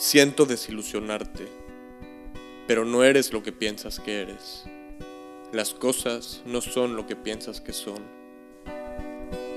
[0.00, 1.48] Siento desilusionarte,
[2.68, 4.62] pero no eres lo que piensas que eres.
[5.52, 8.04] Las cosas no son lo que piensas que son.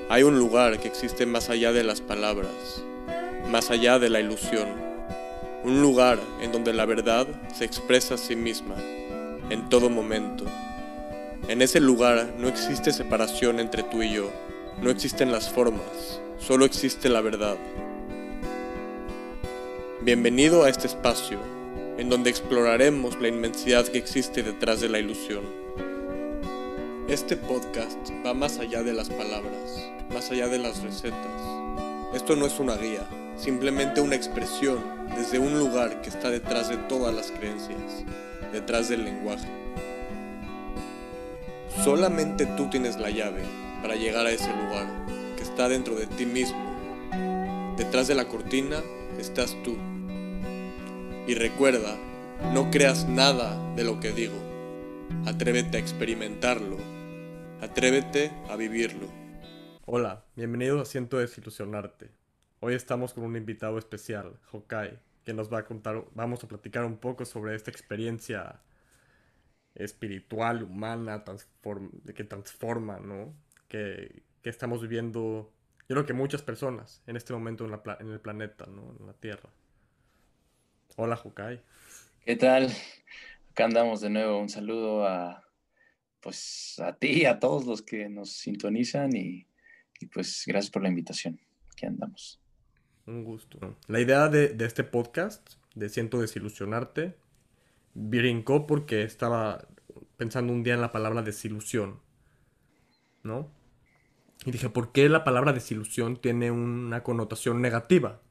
[0.10, 2.50] Hay un lugar que existe más allá de las palabras,
[3.52, 4.68] más allá de la ilusión.
[5.64, 8.78] Un lugar en donde la verdad se expresa a sí misma,
[9.52, 10.46] en todo momento.
[11.50, 14.32] En ese lugar no existe separación entre tú y yo,
[14.82, 17.58] no existen las formas, solo existe la verdad.
[20.04, 21.38] Bienvenido a este espacio,
[22.00, 25.44] en donde exploraremos la inmensidad que existe detrás de la ilusión.
[27.08, 31.44] Este podcast va más allá de las palabras, más allá de las recetas.
[32.16, 34.80] Esto no es una guía, simplemente una expresión
[35.16, 38.04] desde un lugar que está detrás de todas las creencias,
[38.52, 39.48] detrás del lenguaje.
[41.84, 43.44] Solamente tú tienes la llave
[43.84, 44.88] para llegar a ese lugar,
[45.38, 46.58] que está dentro de ti mismo.
[47.78, 48.82] Detrás de la cortina
[49.20, 49.91] estás tú.
[51.32, 51.98] Y recuerda,
[52.54, 54.36] no creas nada de lo que digo.
[55.26, 56.76] Atrévete a experimentarlo.
[57.62, 59.08] Atrévete a vivirlo.
[59.86, 62.10] Hola, bienvenido a Siento Desilusionarte.
[62.60, 66.84] Hoy estamos con un invitado especial, Hokai, que nos va a contar, vamos a platicar
[66.84, 68.60] un poco sobre esta experiencia
[69.74, 71.24] espiritual, humana,
[72.14, 73.34] que transforma, ¿no?
[73.70, 75.54] Que, que, estamos viviendo,
[75.88, 78.94] yo creo que muchas personas en este momento en, la, en el planeta, ¿no?
[79.00, 79.50] En la Tierra.
[80.98, 81.62] Hola, Jukai.
[82.26, 82.70] ¿Qué tal?
[83.52, 84.40] Acá andamos de nuevo.
[84.40, 85.44] Un saludo a,
[86.20, 89.48] pues, a ti y a todos los que nos sintonizan y,
[90.14, 91.40] pues gracias por la invitación.
[91.72, 92.42] Aquí andamos.
[93.06, 93.78] Un gusto.
[93.88, 97.16] La idea de, este podcast, de Siento Desilusionarte,
[97.94, 99.68] brincó porque estaba
[100.18, 102.02] pensando un día en la palabra desilusión,
[103.24, 103.50] ¿no?
[104.46, 108.22] Y dije, ¿por qué la palabra desilusión tiene una connotación negativa?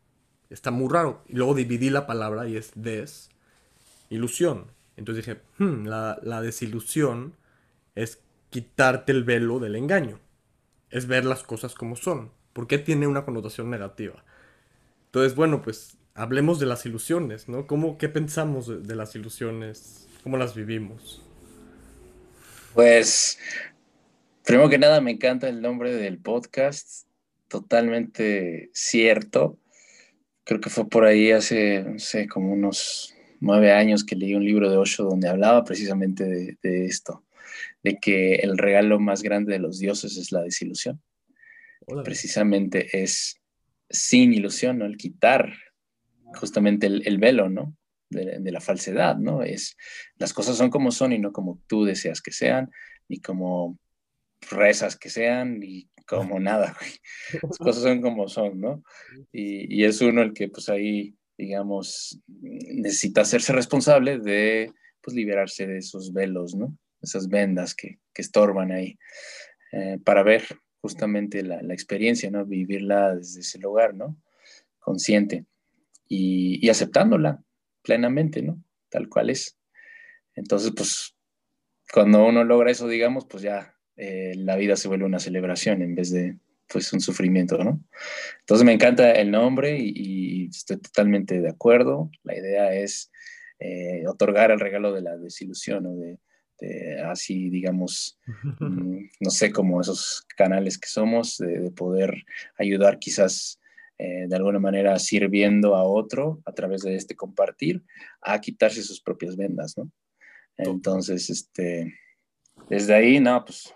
[0.51, 1.23] Está muy raro.
[1.29, 3.31] Y luego dividí la palabra y es des,
[4.11, 4.67] ilusión.
[4.97, 7.35] Entonces dije, hmm, la, desilusión
[7.95, 10.21] es quitarte el velo del engaño.
[10.91, 12.33] Es ver las cosas como son.
[12.53, 14.25] ¿Por qué tiene una connotación negativa?
[15.07, 17.67] Entonces, bueno, pues hablemos de las ilusiones, ¿no?
[17.67, 20.09] ¿Cómo, ¿Qué pensamos de, de las ilusiones?
[20.25, 21.23] ¿Cómo las vivimos?
[22.75, 23.39] Pues,
[24.45, 27.07] primero que nada, me encanta el nombre del podcast.
[27.49, 29.60] Totalmente cierto
[30.51, 34.45] creo que fue por ahí hace, no sé, como unos nueve años que leí un
[34.45, 37.25] libro de Osho donde hablaba precisamente de, esto,
[37.85, 41.01] de que el regalo más grande de los dioses es la desilusión.
[42.03, 43.41] Precisamente es
[43.89, 44.87] sin ilusión, ¿no?
[44.87, 45.53] El quitar
[46.35, 47.77] justamente el, velo, ¿no?
[48.09, 49.45] De, de, la falsedad, ¿no?
[49.45, 49.77] Es,
[50.17, 52.73] las cosas son como son y no como tú deseas que sean,
[53.09, 53.79] ni como
[54.49, 56.93] rezas que sean, ni como nada, güey.
[57.43, 58.83] Las cosas son como son, ¿no?
[59.33, 65.79] Y, es uno el que, pues ahí, digamos, necesita hacerse responsable de, pues, liberarse de
[65.79, 66.77] esos velos, ¿no?
[67.01, 68.99] Esas vendas que, que estorban ahí,
[69.73, 70.45] eh, para ver
[70.81, 72.45] justamente la, la, experiencia, ¿no?
[72.45, 74.17] Vivirla desde ese lugar, ¿no?
[74.81, 75.47] Consciente
[76.09, 77.43] y, y aceptándola
[77.83, 78.63] plenamente, ¿no?
[78.89, 79.57] Tal cual es.
[80.35, 81.15] Entonces, pues,
[81.93, 85.95] cuando uno logra eso, digamos, pues ya eh, la vida se vuelve una celebración en
[85.95, 87.85] vez de pues un sufrimiento, ¿no?
[88.41, 92.11] Entonces me encanta el nombre y, estoy totalmente de acuerdo.
[92.23, 93.11] La idea es
[93.59, 96.19] eh, otorgar el regalo de la desilusión o de,
[97.05, 98.19] así, digamos,
[98.61, 102.25] mm, no sé, como esos canales que somos, de, poder
[102.57, 103.61] ayudar quizás
[103.99, 107.83] eh, de alguna manera sirviendo a otro a través de este compartir
[108.23, 109.91] a quitarse sus propias vendas, ¿no?
[110.57, 111.95] Entonces, este,
[112.69, 113.75] desde ahí, no, pues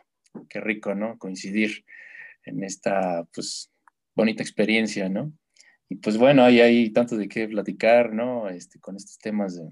[0.48, 1.18] qué rico, ¿no?
[1.18, 1.84] Coincidir
[2.44, 3.70] en esta, pues,
[4.14, 5.32] bonita experiencia, ¿no?
[5.88, 8.48] Y pues bueno, ahí hay tanto de qué platicar, ¿no?
[8.48, 9.70] Este, con estos temas de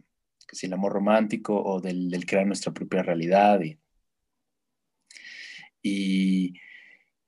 [0.53, 3.61] si el amor romántico o del, crear nuestra propia realidad.
[5.83, 6.55] Y,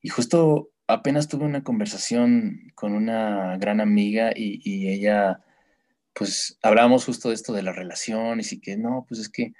[0.00, 5.40] y, justo apenas tuve una conversación con una gran amiga y, y ella,
[6.12, 9.54] pues hablábamos justo de esto de las relaciones y que no, pues es que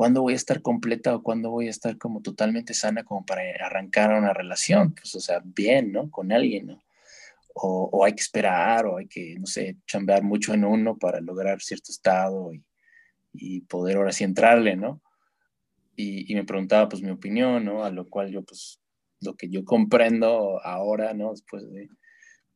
[0.00, 3.42] ¿cuándo voy a estar completa o cuándo voy a estar como totalmente sana como para
[3.62, 4.94] arrancar una relación?
[4.94, 6.10] Pues, o sea, bien, ¿no?
[6.10, 6.82] Con alguien, ¿no?
[7.52, 11.60] O, hay que esperar o hay que, no sé, chambear mucho en uno para lograr
[11.60, 12.50] cierto estado
[13.34, 15.02] y, poder ahora sí entrarle, ¿no?
[15.96, 17.84] Y, me preguntaba pues mi opinión, ¿no?
[17.84, 18.80] A lo cual yo pues
[19.20, 21.32] lo que yo comprendo ahora, ¿no?
[21.32, 21.90] Después de,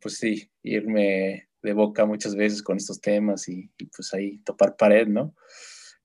[0.01, 4.77] pues sí, irme de boca muchas veces con estos temas y, y pues ahí topar
[4.77, 5.35] pared, ¿no?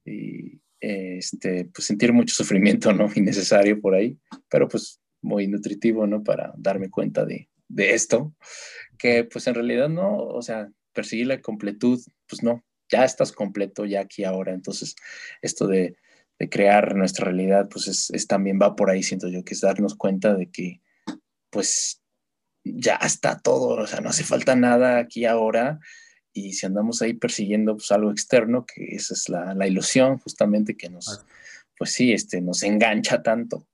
[0.03, 3.09] Y, este, pues sentir mucho sufrimiento, ¿no?
[3.15, 4.17] Innecesario por ahí,
[4.49, 6.23] pero pues muy nutritivo, ¿no?
[6.23, 8.33] Para darme cuenta de, de esto,
[8.97, 13.85] que pues en realidad no, o sea, perseguir la completud, pues no, ya estás completo,
[13.85, 14.53] ya aquí ahora.
[14.53, 14.95] Entonces,
[15.41, 15.95] esto de,
[16.49, 20.35] crear nuestra realidad, pues es, también va por ahí, siento yo, que es darnos cuenta
[20.35, 20.81] de que,
[21.49, 22.01] pues,
[22.63, 25.79] ya está todo, o sea, no hace falta nada aquí ahora.
[26.33, 30.77] Y si andamos ahí persiguiendo pues, algo externo, que esa es la, la ilusión justamente
[30.77, 31.25] que nos,
[31.77, 33.67] pues sí, este, nos engancha tanto.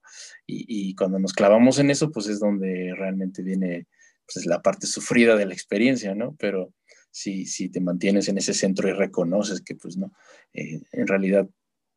[0.47, 3.87] Y, cuando nos clavamos en eso, pues es donde realmente viene
[4.31, 6.35] pues, la parte sufrida de la experiencia, ¿no?
[6.37, 6.71] Pero
[7.09, 10.13] si, si te mantienes en ese centro y reconoces que, pues no,
[10.53, 11.49] eh, en realidad,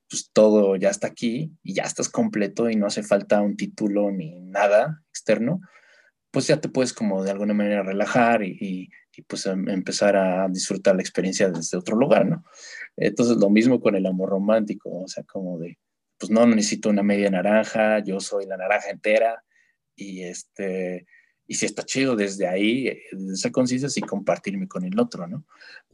[0.09, 4.11] pues todo ya está aquí y ya estás completo y no hace falta un título
[4.11, 5.61] ni nada externo,
[6.31, 10.49] pues ya te puedes como de alguna manera relajar y, y, pues em, empezar a
[10.49, 12.45] disfrutar la experiencia desde otro lugar, ¿no?
[12.97, 15.79] Entonces lo mismo con el amor romántico, o sea, como de,
[16.19, 19.43] pues no, necesito una media naranja, yo soy la naranja entera
[19.97, 21.07] y este,
[21.47, 25.47] y si está chido desde ahí, desde esa conciencia, sí compartirme con el otro, ¿no?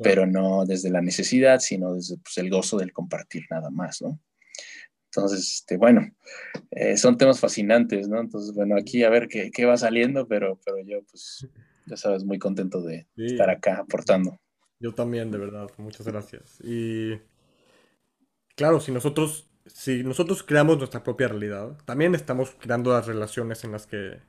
[0.03, 4.21] Pero no desde la necesidad, sino desde pues, el gozo del compartir nada más, ¿no?
[5.15, 6.11] Entonces, este, bueno,
[6.71, 8.21] eh, son temas fascinantes, ¿no?
[8.21, 11.47] Entonces, bueno, aquí a ver qué, qué, va saliendo, pero, pero yo, pues,
[11.87, 14.39] ya sabes, muy contento de estar acá aportando.
[14.81, 16.59] Yo también, de verdad, muchas gracias.
[16.63, 17.21] Y
[18.57, 23.73] claro, si nosotros si nosotros creamos nuestra propia realidad, también estamos creando las relaciones en
[23.73, 24.21] las que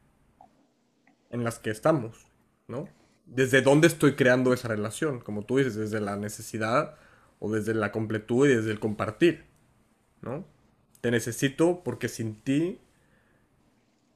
[1.30, 2.28] en las que estamos,
[2.68, 2.88] ¿no?
[3.26, 5.20] ¿Desde dónde estoy creando esa relación?
[5.20, 6.96] Como tú dices, desde la necesidad
[7.40, 9.44] o desde la completud y desde el compartir,
[10.22, 10.46] ¿no?
[11.06, 12.80] Te necesito porque sin ti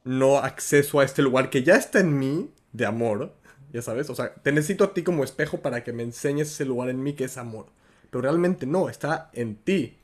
[0.04, 3.36] no acceso a este lugar que ya está en mí de amor,
[3.72, 6.66] ya sabes, o sea, te necesito a ti como espejo para que me enseñes ese
[6.66, 7.68] lugar en mí que es amor,
[8.10, 10.00] pero realmente no, está en ti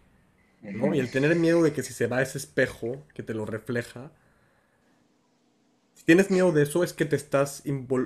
[0.61, 4.11] y el tener miedo de que si se va ese espejo que te lo refleja,
[5.95, 7.63] si tienes miedo de eso es que te estás,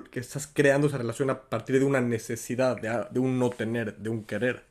[0.10, 4.10] que estás creando esa relación a partir de una necesidad, de, un no tener, de
[4.10, 4.64] un querer.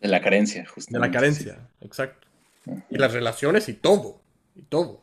[0.00, 1.06] De la carencia, justamente.
[1.06, 2.31] De la carencia, exacto.
[2.90, 4.20] Y las relaciones y todo,
[4.54, 5.02] y todo.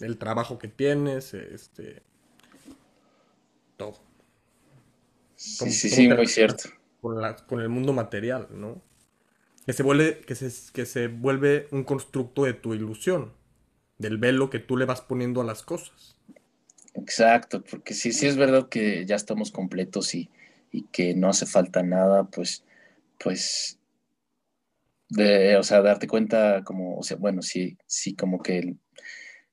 [0.00, 2.02] El trabajo que tienes, este...
[3.76, 3.98] Todo.
[5.34, 6.70] sí, sí, sí, muy cierto.
[7.00, 8.82] Con, con el mundo material, ¿no?
[9.66, 13.32] que se vuelve, que se, que se vuelve un constructo de tu ilusión,
[13.98, 16.16] del velo que tú le vas poniendo a las cosas.
[16.94, 20.30] Exacto, porque si sí es verdad que ya estamos completos y,
[20.92, 22.62] que no hace falta nada, pues,
[23.18, 23.78] pues,
[25.08, 28.76] de, o sea, darte cuenta como, o sea, bueno, sí, sí, como que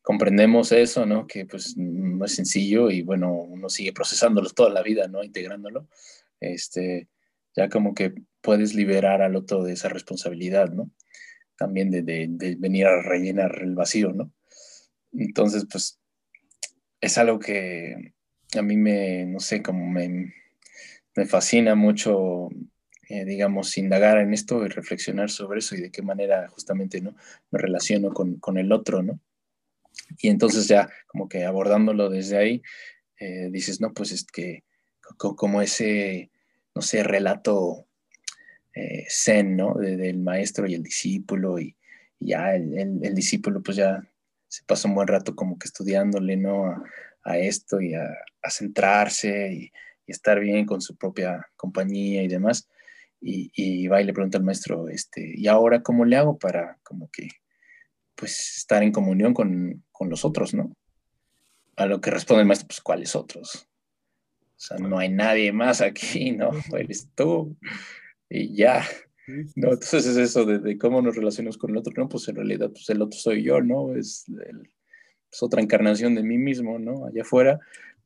[0.02, 1.28] comprendemos eso, ¿no?
[1.28, 5.24] Que pues no es sencillo y bueno, uno sigue procesándolo toda la vida, ¿no?
[5.24, 5.88] Integrándolo.
[6.40, 7.08] Este,
[7.56, 10.92] ya como que puedes liberar al otro de esa responsabilidad, ¿no?
[11.58, 12.28] También de,
[12.58, 14.32] venir a rellenar el vacío, ¿no?
[15.14, 16.00] Entonces, pues,
[17.00, 18.14] es algo que
[18.58, 20.34] a mí me, no sé, como me,
[21.28, 22.50] fascina mucho,
[23.10, 27.16] eh, digamos, indagar en esto y reflexionar sobre eso y de qué manera justamente, ¿no?
[27.52, 29.20] Me relaciono con, el otro, ¿no?
[30.20, 32.62] Y entonces ya como que abordándolo desde ahí,
[33.20, 34.64] eh, dices, no, pues es que
[35.18, 36.32] como ese
[36.76, 37.88] no sé, relato
[38.74, 39.76] eh, zen, ¿no?
[39.76, 41.76] del maestro y el discípulo y,
[42.20, 44.02] ya el, discípulo pues ya
[44.48, 46.84] se pasa un buen rato como que estudiándole, ¿no?
[47.24, 48.08] A, esto y a,
[48.50, 49.72] centrarse y,
[50.06, 52.68] estar bien con su propia compañía y demás.
[53.26, 57.10] Y, va y le pregunta al maestro, este, ¿y ahora cómo le hago para como
[57.10, 57.30] que,
[58.16, 60.76] pues, estar en comunión con, con los otros, ¿no?
[61.78, 63.70] A lo que responde el maestro, pues, ¿cuáles otros?
[64.42, 66.52] O sea, no hay nadie más aquí, ¿no?
[66.78, 67.58] Eres tú
[68.30, 68.84] y ya.
[69.56, 72.10] No, entonces es eso de, cómo nos relacionamos con el otro, ¿no?
[72.10, 73.96] Pues en realidad, pues el otro soy yo, ¿no?
[73.96, 74.26] Es,
[75.42, 77.06] otra encarnación de mí mismo, ¿no?
[77.06, 77.60] Allá afuera,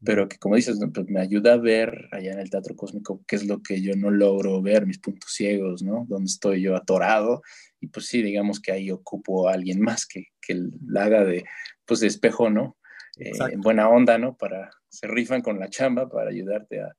[0.03, 3.35] pero que como dices, pues me ayuda a ver allá en el teatro cósmico qué
[3.35, 6.05] es lo que yo no logro ver, mis puntos ciegos, ¿no?
[6.07, 7.41] Dónde estoy yo atorado.
[7.79, 11.45] Y pues sí, digamos que ahí ocupo a alguien más que, que la haga de,
[11.85, 12.77] pues de espejo, ¿no?
[13.19, 14.37] Eh, en buena onda, ¿no?
[14.37, 16.93] Para, se rifan con la chamba para ayudarte a,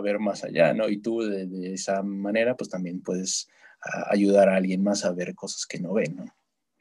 [0.00, 0.88] ver más allá, ¿no?
[0.88, 3.48] Y tú de, esa manera, pues también puedes
[4.10, 6.24] ayudar a alguien más a ver cosas que no ven, ¿no?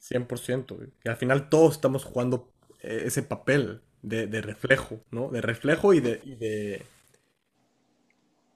[0.02, 0.92] 100%.
[1.04, 5.30] Y al final todos estamos jugando eh, ese papel de, reflejo, ¿no?
[5.30, 6.84] De reflejo y de, de,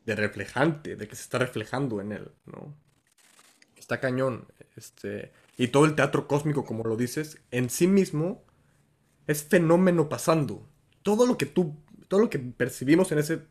[0.06, 2.76] de reflejante, de que se está reflejando en él, ¿no?
[3.76, 4.46] Está cañón.
[4.76, 8.44] Este, y todo el teatro cósmico, como lo dices, en sí mismo
[9.26, 10.68] es fenómeno pasando.
[11.02, 11.76] Todo lo que tú,
[12.08, 13.42] todo lo que percibimos en ese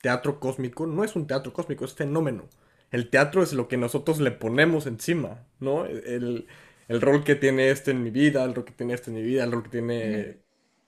[0.00, 2.48] teatro cósmico no es un teatro cósmico, es fenómeno.
[2.92, 5.86] El teatro es lo que nosotros le ponemos encima, ¿no?
[5.86, 6.46] El,
[6.88, 9.42] rol que tiene este en mi vida, el rol que tiene este en mi vida,
[9.42, 10.45] el rol que tiene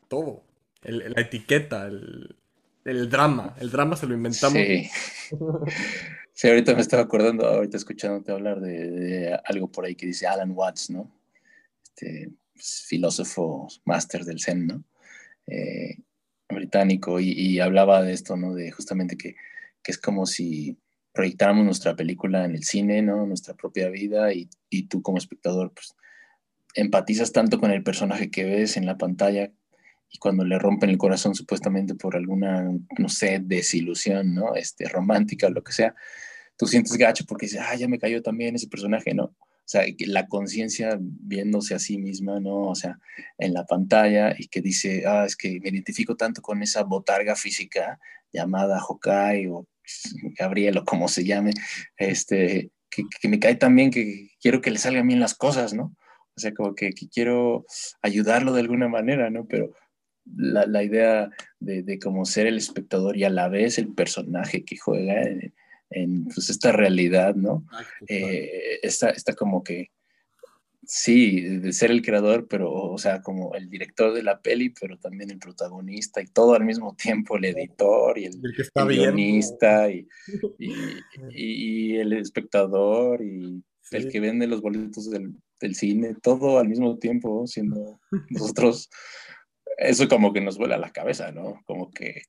[0.08, 0.44] todo.
[0.82, 4.58] la etiqueta, el, drama, el drama se lo inventamos.
[4.58, 4.90] Sí.
[6.32, 10.52] sí, ahorita me estaba acordando, ahorita escuchándote hablar de, algo por ahí que dice Alan
[10.52, 11.10] Watts, ¿no?
[11.82, 14.84] Este pues, filósofo máster del Zen, ¿no?
[15.46, 15.98] Eh,
[16.48, 18.54] británico, y, hablaba de esto, ¿no?
[18.54, 19.36] De justamente que,
[19.82, 20.78] que, es como si
[21.12, 23.26] proyectáramos nuestra película en el cine, ¿no?
[23.26, 25.94] Nuestra propia vida, y, y tú como espectador, pues
[26.74, 29.50] empatizas tanto con el personaje que ves en la pantalla
[30.10, 34.54] y cuando le rompen el corazón supuestamente por alguna, no sé, desilusión, ¿no?
[34.54, 35.94] Este, romántica o lo que sea,
[36.56, 39.24] tú sientes gacho porque dices, ah, ya me cayó también ese personaje, ¿no?
[39.24, 42.68] O sea, la conciencia viéndose a sí misma, ¿no?
[42.68, 42.98] O sea,
[43.36, 47.36] en la pantalla y que dice, ah, es que me identifico tanto con esa botarga
[47.36, 48.00] física
[48.32, 49.66] llamada Hokai o
[50.38, 51.52] Gabriel o como se llame,
[51.98, 55.94] este, que, que me cae también que quiero que le salgan bien las cosas, ¿no?
[56.34, 57.66] O sea, como que, que quiero
[58.00, 59.46] ayudarlo de alguna manera, ¿no?
[59.46, 59.74] Pero
[60.36, 61.30] la, la idea
[61.60, 65.54] de, de, como ser el espectador y a la vez el personaje que juega en,
[65.90, 67.66] en pues, esta realidad, ¿no?
[68.08, 69.90] Eh, está, está como que,
[70.82, 74.98] sí, de ser el creador, pero, o sea, como el director de la peli, pero
[74.98, 78.40] también el protagonista y todo al mismo tiempo, el editor y el,
[78.86, 80.06] guionista y,
[80.58, 80.72] y,
[81.30, 86.98] y, el espectador y el que vende los boletos del, del, cine, todo al mismo
[86.98, 88.90] tiempo, siendo nosotros
[89.78, 91.62] eso como que nos vuela la cabeza, ¿no?
[91.64, 92.22] Como que,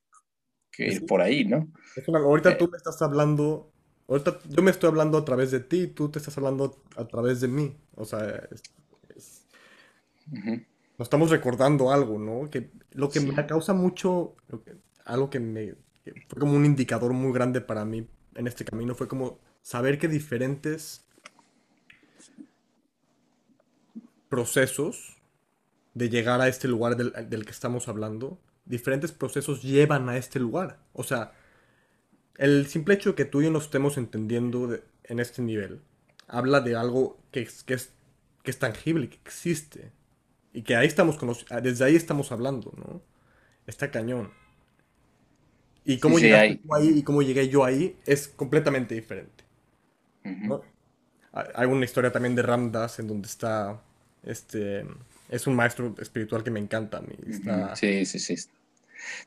[0.70, 1.68] que ir por ahí, ¿no?
[2.06, 2.68] ahorita tú eh.
[2.70, 3.72] me estás hablando,
[4.08, 7.40] ahorita yo me estoy hablando a través de ti, tú te estás hablando a través
[7.40, 7.76] de mí.
[7.96, 8.48] O sea,
[10.26, 12.48] nos estamos recordando algo, ¿no?
[12.48, 14.36] Que lo que me causa mucho,
[15.04, 15.74] algo que me
[16.28, 20.08] fue como un indicador muy grande para mí en este camino fue como saber que
[20.08, 21.04] diferentes
[24.28, 25.19] procesos
[25.94, 30.78] de llegar a este lugar del, que estamos hablando, diferentes procesos llevan a este lugar.
[30.92, 31.32] O sea,
[32.36, 35.80] el simple hecho de que tú y yo nos estemos entendiendo en este nivel,
[36.28, 37.92] habla de algo que, que, es,
[38.42, 39.92] que es tangible, que existe.
[40.52, 41.18] Y que ahí estamos
[41.62, 43.02] desde ahí estamos hablando, ¿no?
[43.66, 44.32] Está cañón.
[45.84, 49.44] Y cómo llegaste tú ahí y cómo llegué yo ahí es completamente diferente.
[51.32, 53.80] Hay una historia también de Ramdas en donde está
[54.22, 54.84] este
[55.30, 57.14] es un maestro espiritual que me encanta mí.
[57.74, 58.36] Sí, sí, sí.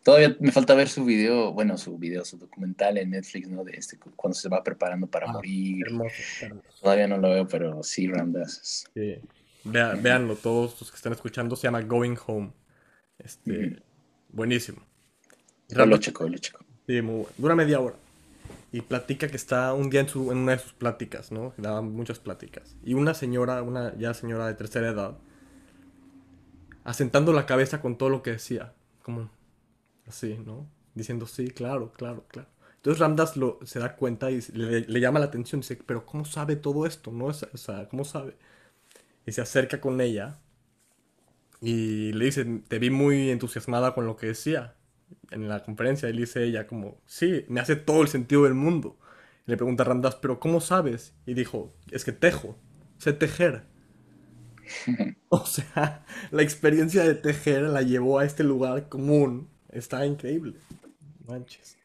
[0.03, 3.63] Todavía me falta ver su video, bueno, su video, su documental en Netflix, ¿no?
[3.63, 5.85] De este, cuando se va preparando para ah, morir.
[5.87, 6.15] Hermoso,
[6.79, 8.85] Todavía no lo veo, pero sí, Ramdas.
[8.93, 9.19] Sí.
[9.63, 12.51] Veanlo, todos los que están escuchando, se llama Going Home.
[13.17, 13.81] Este,
[14.29, 14.85] Buenísimo.
[15.69, 16.63] lo checo, lo checo.
[16.85, 16.99] Sí,
[17.37, 17.95] dura media hora.
[18.71, 21.53] Y platica que está un día en, su, en una de sus pláticas, ¿no?
[21.57, 22.75] Daba muchas pláticas.
[22.83, 25.15] Y una señora, una ya señora de tercera edad,
[26.83, 29.29] asentando la cabeza con todo lo que decía, como
[30.07, 30.67] así, ¿no?
[30.95, 32.49] Diciendo, sí, claro, claro, claro.
[32.75, 36.57] Entonces Ramdas lo, se da cuenta y le, llama la atención, dice, pero ¿cómo sabe
[36.57, 37.11] todo esto?
[37.11, 37.27] ¿No?
[37.27, 38.35] O sea, ¿cómo sabe?
[39.25, 40.39] Y se acerca con ella
[41.61, 44.75] y le dice, te vi muy entusiasmada con lo que decía
[45.31, 46.09] en la conferencia.
[46.09, 48.97] Y le dice ella como, sí, me hace todo el sentido del mundo.
[49.47, 51.13] Y le pregunta a Ramdas, pero ¿cómo sabes?
[51.25, 52.57] Y dijo, es que tejo,
[52.97, 53.63] sé tejer.
[55.29, 59.49] O sea, la experiencia de tejer la llevó a este lugar común.
[59.71, 60.53] Está increíble.
[61.25, 61.77] Manches.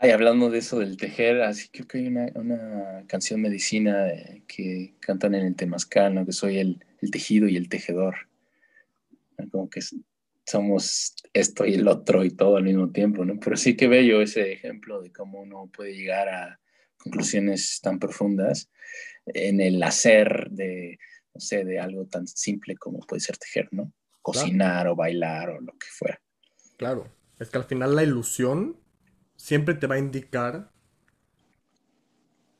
[0.00, 4.94] Ay, hablando de eso del tejer, así creo que hay una, canción medicina eh, que
[5.00, 6.26] cantan en el Temazcal, ¿no?
[6.26, 8.14] Que soy el, tejido y el tejedor.
[9.50, 9.80] Como que
[10.44, 13.38] somos esto y el otro y todo al mismo tiempo, ¿no?
[13.40, 16.60] Pero sí que bello ese ejemplo de cómo uno puede llegar a
[16.98, 18.70] conclusiones tan profundas
[19.26, 20.98] en el hacer de
[21.34, 23.92] no sé, de algo tan simple como puede ser tejer, ¿no?
[24.22, 26.20] Cocinar o bailar o lo que fuera.
[26.76, 28.78] Claro, es que al final la ilusión
[29.36, 30.70] siempre te va a indicar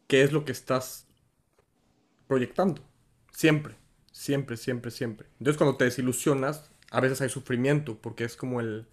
[0.08, 1.06] qué es lo que estás
[2.26, 2.82] proyectando.
[3.32, 3.76] Siempre,
[4.12, 5.28] siempre, siempre, siempre.
[5.38, 8.86] Entonces cuando te desilusionas, a veces hay sufrimiento, porque es como el,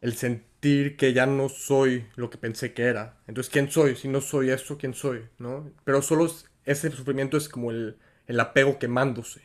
[0.00, 3.18] el sentir que ya no soy lo que pensé que era.
[3.26, 3.96] Entonces, ¿quién soy?
[3.96, 5.28] Si no soy eso, ¿quién soy?
[5.38, 5.70] ¿No?
[5.84, 6.32] Pero solo
[6.64, 9.42] ese sufrimiento es como el, el apego quemándose,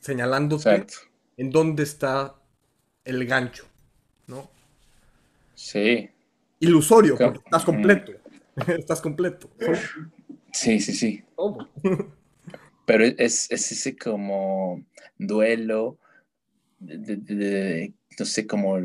[0.00, 0.86] señalándote
[1.36, 2.34] en dónde está
[3.04, 3.66] el gancho,
[4.26, 4.50] ¿no?
[5.54, 6.10] Sí.
[6.60, 8.12] Ilusorio, porque estás completo.
[8.78, 9.50] estás completo.
[10.52, 11.24] Sí, sí, sí.
[12.86, 14.84] Pero es, ese como
[15.18, 15.98] duelo
[16.78, 18.78] de, no sé, como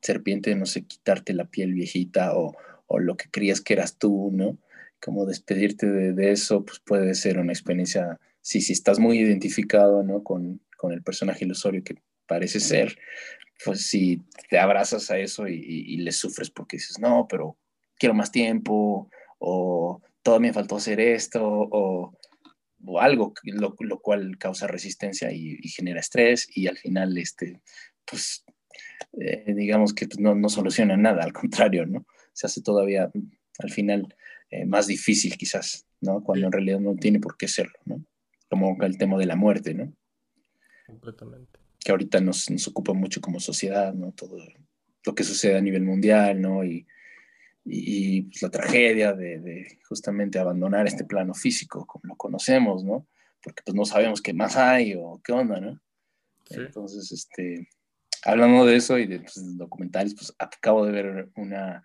[0.00, 2.56] serpiente, no sé, quitarte la piel viejita o,
[2.86, 4.56] o, lo que creías que eras tú, ¿no?
[5.00, 10.02] Como despedirte de, de, eso, pues puede ser una experiencia sí, si estás muy identificado
[10.02, 10.22] ¿no?
[10.22, 12.98] con, el personaje ilusorio que parece ser,
[13.64, 17.58] pues si te abrazas a eso y, le sufres porque dices, no, pero
[17.98, 22.16] quiero más tiempo, o todo me faltó hacer esto, o,
[22.98, 27.60] algo, lo, cual causa resistencia y, genera estrés, y al final, este,
[28.06, 28.44] pues,
[29.20, 32.06] eh, digamos que pues, no, no, soluciona nada, al contrario, ¿no?
[32.32, 33.10] Se hace todavía,
[33.58, 34.14] al final,
[34.50, 36.22] eh, más difícil quizás, ¿no?
[36.24, 38.02] Cuando en realidad no tiene por qué serlo, ¿no?
[38.50, 39.94] Como el tema de la muerte, ¿no?
[40.86, 44.12] Completamente que ahorita nos, nos, ocupa mucho como sociedad, ¿no?
[44.12, 44.36] Todo
[45.04, 46.62] lo que sucede a nivel mundial, ¿no?
[46.62, 46.86] Y,
[47.64, 53.06] y, pues, la tragedia de, de, justamente abandonar este plano físico como lo conocemos, ¿no?
[53.42, 55.80] Porque pues no sabemos qué más hay o qué onda, ¿no?
[56.50, 57.68] Entonces, este,
[58.24, 61.84] hablando de eso y de pues, documentales, pues acabo de ver una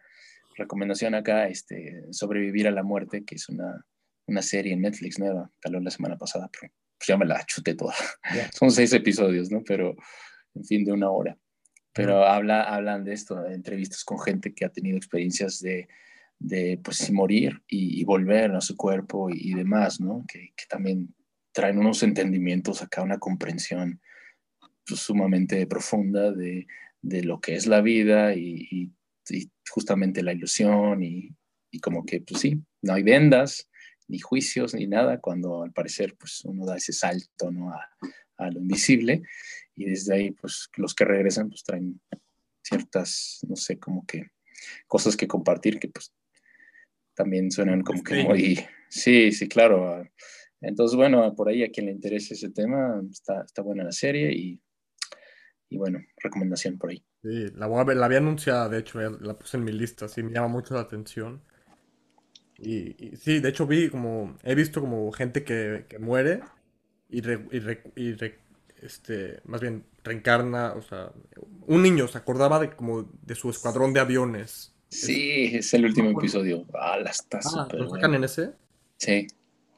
[0.58, 3.86] recomendación acá, este, Sobrevivir a la muerte, que es una,
[4.28, 7.46] una serie en Netflix nueva, tal vez la semana pasada, pero pues ya me la
[7.46, 7.94] chuté toda.
[8.54, 9.64] Son seis episodios, ¿no?
[9.64, 9.96] Pero,
[10.54, 11.38] en fin, de una hora.
[11.94, 15.88] Pero habla, hablan de esto, de entrevistas con gente que ha tenido experiencias de,
[16.40, 20.26] de pues, morir y, volver a su cuerpo y, demás, ¿no?
[20.28, 21.14] Que, que, también
[21.54, 24.02] traen unos entendimientos acá, una comprensión
[24.86, 26.68] pues, sumamente profunda de,
[27.02, 28.92] de, lo que es la vida y, y
[29.70, 31.36] justamente la ilusión y,
[31.82, 33.70] como que, pues sí, no hay vendas,
[34.08, 37.72] ni juicios ni nada, cuando al parecer pues uno da ese salto ¿no?
[37.72, 37.90] a,
[38.38, 39.24] a, lo invisible
[39.76, 42.00] y desde ahí pues los que regresan pues traen
[42.62, 44.32] ciertas, no sé, como que
[44.88, 46.14] cosas que compartir que pues
[47.16, 48.66] también suenan como que muy...
[48.90, 50.08] Sí, sí, claro.
[50.62, 54.32] Entonces, bueno, por ahí a quien le interese ese tema, está, está buena la serie
[54.32, 54.62] y,
[55.70, 57.04] y bueno, recomendación por ahí.
[57.24, 60.48] Sí, la, la había anunciada, de hecho, la puse en mi lista, sí, me llama
[60.48, 61.44] mucho la atención.
[62.58, 66.42] Y, sí, de hecho vi como, he visto como gente que, muere
[67.10, 68.16] y, y,
[68.82, 71.12] este, más bien reencarna, o sea,
[71.68, 74.74] un niño se acordaba de como de su escuadrón de aviones.
[74.90, 76.66] Sí, es, el último episodio.
[76.74, 78.54] Ah, la está ah, ¿Lo sacan en ese?
[78.98, 79.28] Sí,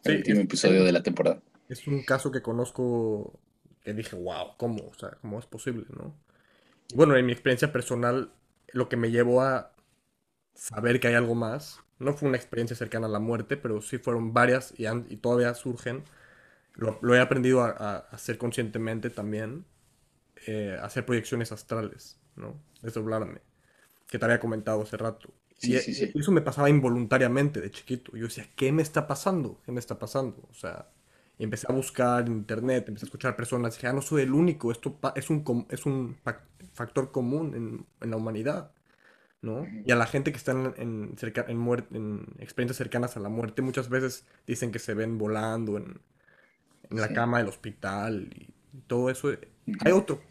[0.04, 1.42] el último episodio de la temporada.
[1.70, 3.40] Es un caso que conozco
[3.84, 4.88] que dije, wow, ¿cómo?
[4.88, 6.14] O sea, ¿cómo es posible, no?
[6.90, 8.32] Y bueno, en mi experiencia personal,
[8.72, 9.72] lo que me llevó a
[10.54, 13.98] saber que hay algo más no fue una experiencia cercana a la muerte, pero sí
[13.98, 16.04] fueron varias y, y todavía surgen.
[16.76, 19.66] Lo, he aprendido a, hacer conscientemente también,
[20.46, 22.62] eh, hacer proyecciones astrales, ¿no?
[22.84, 23.42] Desdoblarme,
[24.08, 25.34] que te había comentado hace rato.
[25.60, 28.16] y e, eso me pasaba involuntariamente de chiquito.
[28.16, 29.60] Yo decía, ¿qué me está pasando?
[29.66, 30.48] ¿Qué me está pasando?
[30.52, 30.90] O sea,
[31.40, 34.34] y empecé a buscar en internet, empecé a escuchar personas, dije, ah, no soy el
[34.34, 36.18] único, esto es un, es un
[36.74, 38.72] factor común en, en la humanidad.
[39.42, 39.66] ¿No?
[39.86, 43.90] Y a la gente que está en, en, en, experiencias cercanas a la muerte, muchas
[43.90, 46.00] veces dicen que se ven volando en,
[46.90, 48.50] la cama del hospital y
[48.88, 49.30] todo eso.
[49.82, 50.22] Hay otro.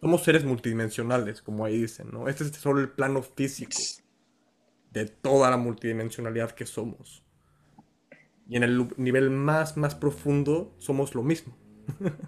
[0.00, 2.28] Somos seres multidimensionales, como ahí dicen, ¿no?
[2.28, 3.76] Este es solo el plano físico
[4.92, 7.22] de toda la multidimensionalidad que somos.
[8.48, 11.56] Y en el nivel más, más profundo somos lo mismo.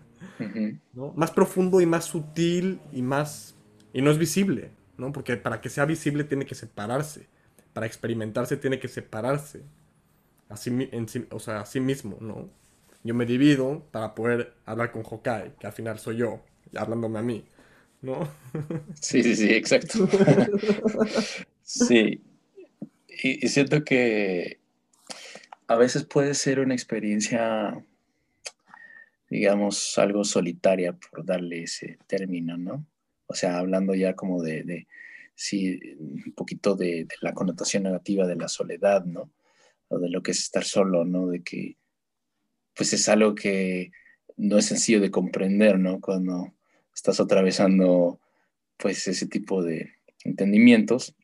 [1.17, 3.57] Más profundo y más sutil y más...
[3.93, 4.71] Y no es visible.
[4.99, 5.13] ¿No?
[5.13, 7.27] Porque para que sea visible tiene que separarse.
[7.73, 9.63] Para experimentarse tiene que separarse.
[10.49, 12.51] Así, en o sea, a sí mismo, ¿no?
[13.05, 16.43] Yo me divido para poder hablar con Hokai, que al final soy yo,
[16.75, 17.45] hablándome a mí,
[18.03, 18.29] ¿no?
[19.01, 20.09] Sí, sí, sí, exacto.
[21.63, 22.23] sí.
[23.09, 24.59] Y, y siento que
[25.69, 27.85] a veces puede ser una experiencia,
[29.31, 32.85] digamos, algo solitaria, por darle ese término, ¿no?
[33.29, 34.87] O sea, hablando ya como de,
[35.35, 39.31] sí, un poquito de, la connotación negativa de la soledad, ¿no?
[39.89, 41.29] O de lo que es estar solo, ¿no?
[41.29, 41.77] De que,
[42.75, 43.93] pues es algo que
[44.37, 46.01] no es sencillo de comprender, ¿no?
[46.01, 46.55] Cuando
[46.95, 48.19] estás atravesando,
[48.79, 49.93] pues, ese tipo de
[50.25, 51.15] entendimientos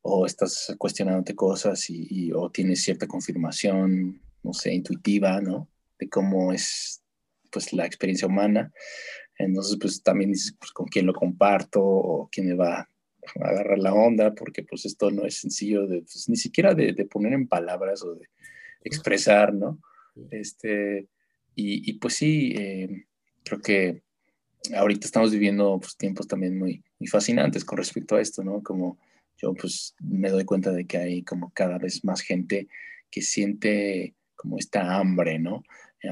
[0.00, 5.68] o estás cuestionándote cosas y, o tienes cierta confirmación, no sé, intuitiva, ¿no?
[5.98, 7.02] De cómo es,
[7.50, 8.72] pues, la experiencia humana
[9.38, 12.88] entonces, pues también dices, pues con quién lo comparto o quién me va a
[13.40, 17.32] agarrar la onda, porque pues esto no es sencillo de, pues, ni siquiera de, poner
[17.32, 18.28] en palabras o de
[18.82, 19.80] expresar, ¿no?
[20.30, 21.08] Este,
[21.54, 23.06] y, y pues sí, eh,
[23.42, 24.02] creo que
[24.74, 28.62] ahorita estamos viviendo pues, tiempos también muy, muy fascinantes con respecto a esto, ¿no?
[28.62, 28.98] Como
[29.36, 32.68] yo pues me doy cuenta de que hay como cada vez más gente
[33.10, 35.62] que siente como esta hambre, ¿no?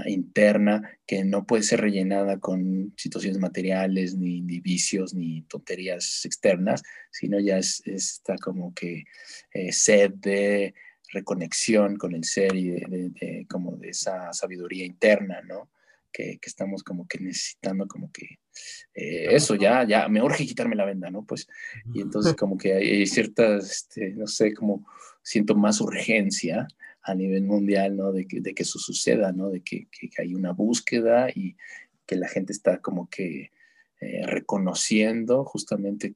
[0.07, 7.39] Interna que no puede ser rellenada con situaciones materiales, ni, vicios, ni tonterías externas, sino
[7.41, 9.05] ya es, está como que
[9.53, 10.75] eh, sed de
[11.13, 15.71] reconexión con el ser y de, como de esa sabiduría interna, ¿no?
[16.13, 18.39] que, estamos como que necesitando como que
[18.95, 21.25] eh, eso, ya, ya, me urge quitarme la venda, ¿no?
[21.25, 21.49] Pues,
[21.95, 24.87] y entonces como que hay, ciertas, este, no sé, como
[25.23, 26.69] siento más urgencia
[27.03, 28.13] a nivel mundial, ¿no?
[28.13, 29.51] De que, de que eso suceda, ¿no?
[29.51, 31.57] De que, que, hay una búsqueda y
[32.07, 33.51] que la gente está como que
[34.01, 36.15] eh, reconociendo justamente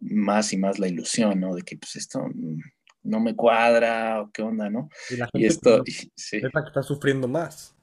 [0.00, 1.54] más y más la ilusión, ¿no?
[1.54, 2.28] De que pues esto
[3.02, 4.90] no me cuadra o qué onda, ¿no?
[5.32, 7.74] Y, esto, es la que está sufriendo más.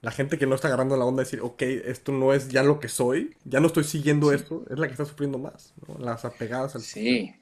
[0.00, 2.62] La gente que no está agarrando la onda de decir, ok, esto no es ya
[2.62, 5.98] lo que soy, ya no estoy siguiendo esto, es la que está sufriendo más, ¿no?
[5.98, 6.82] Las apegadas al...
[6.82, 7.34] Sí.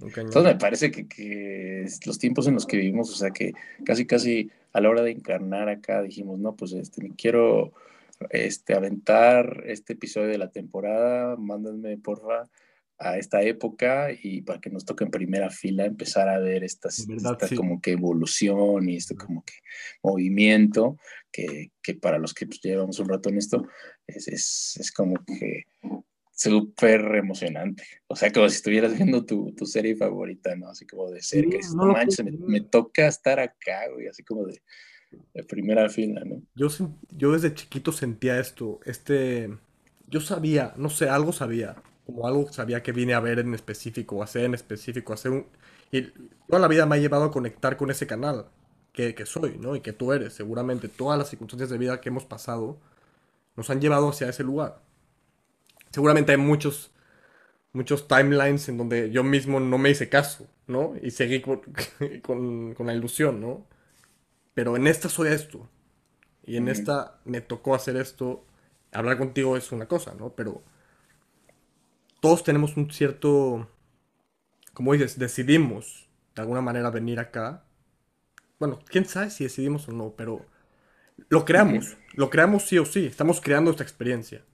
[0.00, 3.52] Entonces me parece que, los tiempos en los que vivimos, o sea, que
[3.84, 7.72] casi, casi a la hora de encarnar acá dijimos, no, pues este, me quiero
[8.30, 12.48] este, aventar este episodio de la temporada, mándenme porfa
[12.98, 16.88] a esta época y para que nos toque en primera fila empezar a ver esta,
[17.54, 19.52] como que evolución y este como que
[20.02, 20.96] movimiento
[21.30, 23.66] que, que para los que pues, llevamos un rato en esto
[24.06, 25.64] es, es, es como que
[26.36, 27.82] súper emocionante.
[28.06, 30.68] O sea, como si estuvieras viendo tu, tu, serie favorita, ¿no?
[30.68, 31.58] Así como de cerca.
[31.74, 34.62] no, manches, me, me, toca estar acá, güey, así como de,
[35.34, 36.42] de primera fila, ¿no?
[36.54, 36.68] Yo,
[37.10, 39.50] yo desde chiquito sentía esto, este...
[40.08, 41.74] Yo sabía, no sé, algo sabía
[42.06, 45.46] como algo sabía que vine a ver en específico, a hacer en específico, hacer un...
[45.90, 46.02] Y
[46.46, 48.46] toda la vida me ha llevado a conectar con ese canal
[48.92, 49.74] que, que, soy, ¿no?
[49.74, 50.32] Y que tú eres.
[50.32, 52.78] Seguramente todas las circunstancias de vida que hemos pasado
[53.56, 54.80] nos han llevado hacia ese lugar.
[55.96, 56.92] Seguramente hay muchos,
[57.72, 60.92] muchos timelines en donde yo mismo no me hice caso, ¿no?
[61.02, 61.62] Y seguí con,
[62.22, 63.66] con, con la ilusión, ¿no?
[64.52, 65.70] Pero en esta soy esto.
[66.44, 68.44] Y en esta me tocó hacer esto.
[68.92, 70.34] Hablar contigo es una cosa, ¿no?
[70.34, 70.62] Pero
[72.20, 73.66] todos tenemos un cierto,
[74.74, 77.64] como dices, decidimos de alguna manera venir acá.
[78.58, 80.44] Bueno, quién sabe si decidimos o no, pero
[81.30, 84.44] lo creamos, lo creamos sí o sí, estamos creando esta experiencia.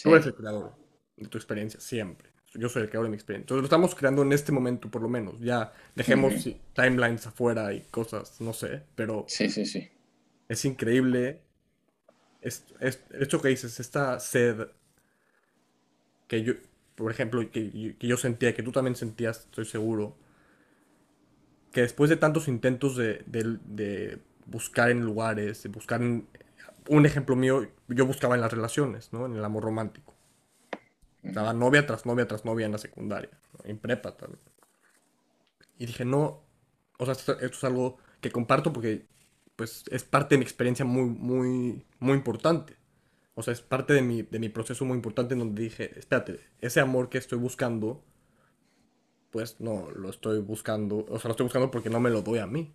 [0.00, 0.83] Tú eres el creador
[1.16, 2.30] de tu experiencia, siempre.
[2.54, 3.44] Yo soy el creador de mi experiencia.
[3.44, 5.40] Entonces lo estamos creando en este momento, por lo menos.
[5.40, 6.34] Ya dejemos
[6.72, 9.24] timelines afuera y cosas, no sé, pero...
[9.28, 9.90] Sí, sí, sí.
[10.48, 11.40] Es increíble.
[12.40, 14.68] Es, es, esto que dices, esta sed
[16.26, 16.54] que yo,
[16.94, 20.16] por ejemplo, que, yo sentía, que tú también sentías, estoy seguro,
[21.72, 26.28] que después de tantos intentos de, buscar en lugares, de buscar en,
[26.88, 29.26] un ejemplo mío, yo buscaba en las relaciones, ¿no?
[29.26, 30.13] En el amor romántico.
[31.24, 33.30] Estaba novia tras novia tras novia en la secundaria,
[33.64, 34.40] en prepa también.
[35.78, 36.44] Y dije, no,
[36.98, 39.06] o sea, esto, es algo que comparto porque
[39.56, 42.76] pues es parte de mi experiencia muy, muy, muy importante.
[43.34, 46.40] O sea, es parte de mi, de mi proceso muy importante en donde dije, espérate,
[46.60, 48.04] ese amor que estoy buscando,
[49.30, 52.38] pues no, lo estoy buscando, o sea, lo estoy buscando porque no me lo doy
[52.38, 52.72] a mí.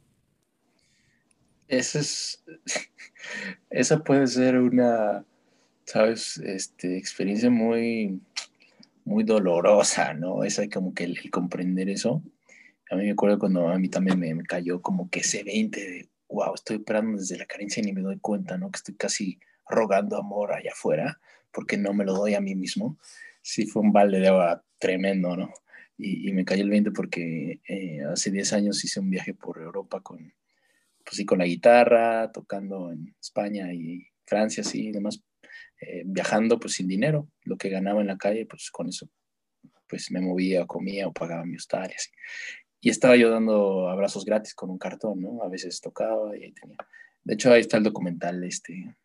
[1.68, 2.44] Esa es,
[3.70, 5.24] esa puede ser una,
[5.90, 8.22] sabes, este, experiencia muy,
[9.06, 10.44] muy dolorosa, ¿no?
[10.44, 12.22] Esa como que el, comprender eso.
[12.92, 15.80] A mí me acuerdo cuando a mí también me, me, cayó como que ese 20
[15.80, 18.70] de, wow, estoy esperando desde la carencia y ni me doy cuenta, ¿no?
[18.70, 21.20] Que estoy casi rogando amor allá afuera,
[21.52, 23.00] porque no me lo doy a mí mismo.
[23.42, 25.52] Sí, fue un balde de agua tremendo, ¿no?
[25.98, 30.02] Y, me cayó el 20 porque eh, hace 10 años hice un viaje por Europa
[30.02, 30.20] con,
[31.04, 35.22] pues sí, con la guitarra, tocando en España y Francia, sí, y demás,
[35.82, 39.10] eh, viajando pues sin dinero, lo que ganaba en la calle, pues con eso,
[39.88, 42.10] pues me movía, comía o pagaba mi hostal y así.
[42.82, 45.44] Y estaba yo dando abrazos gratis con un cartón, ¿no?
[45.44, 46.78] A veces tocaba y ahí tenía
[47.24, 48.96] de hecho, ahí está el documental este,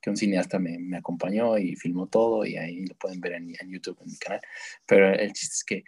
[0.00, 3.70] que un cineasta me, acompañó y filmó todo y ahí lo pueden ver en, en,
[3.70, 4.40] YouTube, en mi canal.
[4.86, 5.84] Pero el chiste es que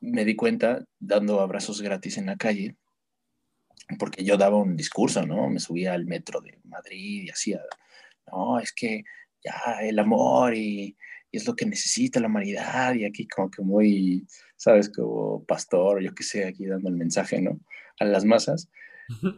[0.00, 2.74] me di cuenta dando abrazos gratis en la calle,
[3.98, 5.48] porque yo daba un discurso, ¿no?
[5.50, 7.60] Me subía al metro de Madrid y hacía,
[8.30, 9.04] no, es que
[9.44, 10.96] ya el amor y,
[11.30, 14.88] y es lo que necesita la humanidad y aquí como que muy, ¿sabes?
[14.90, 17.60] Como pastor, yo qué sé, aquí dando el mensaje, ¿no?
[17.98, 18.68] A las masas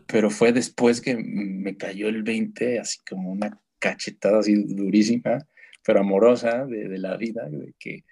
[0.06, 5.46] pero fue después que me cayó el 20, así como una cachetada así durísima,
[5.84, 8.04] pero amorosa de, la vida, de que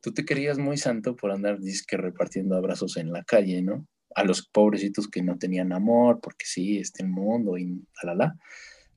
[0.00, 3.86] tú te querías muy santo por andar disque repartiendo abrazos en la calle, ¿no?
[4.14, 8.36] A los pobrecitos que no tenían amor, porque sí, este el mundo y la, la,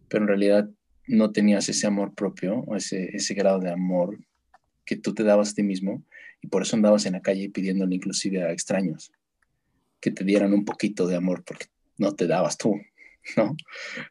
[0.07, 0.69] pero en realidad
[1.07, 4.19] no tenías ese amor propio, ese, ese grado de amor
[4.85, 6.03] que tú te dabas a ti mismo,
[6.41, 9.11] y por eso andabas en la calle pidiéndole inclusive a extraños
[10.01, 12.75] que te dieran un poquito de amor porque no te dabas tú,
[13.37, 13.55] ¿no?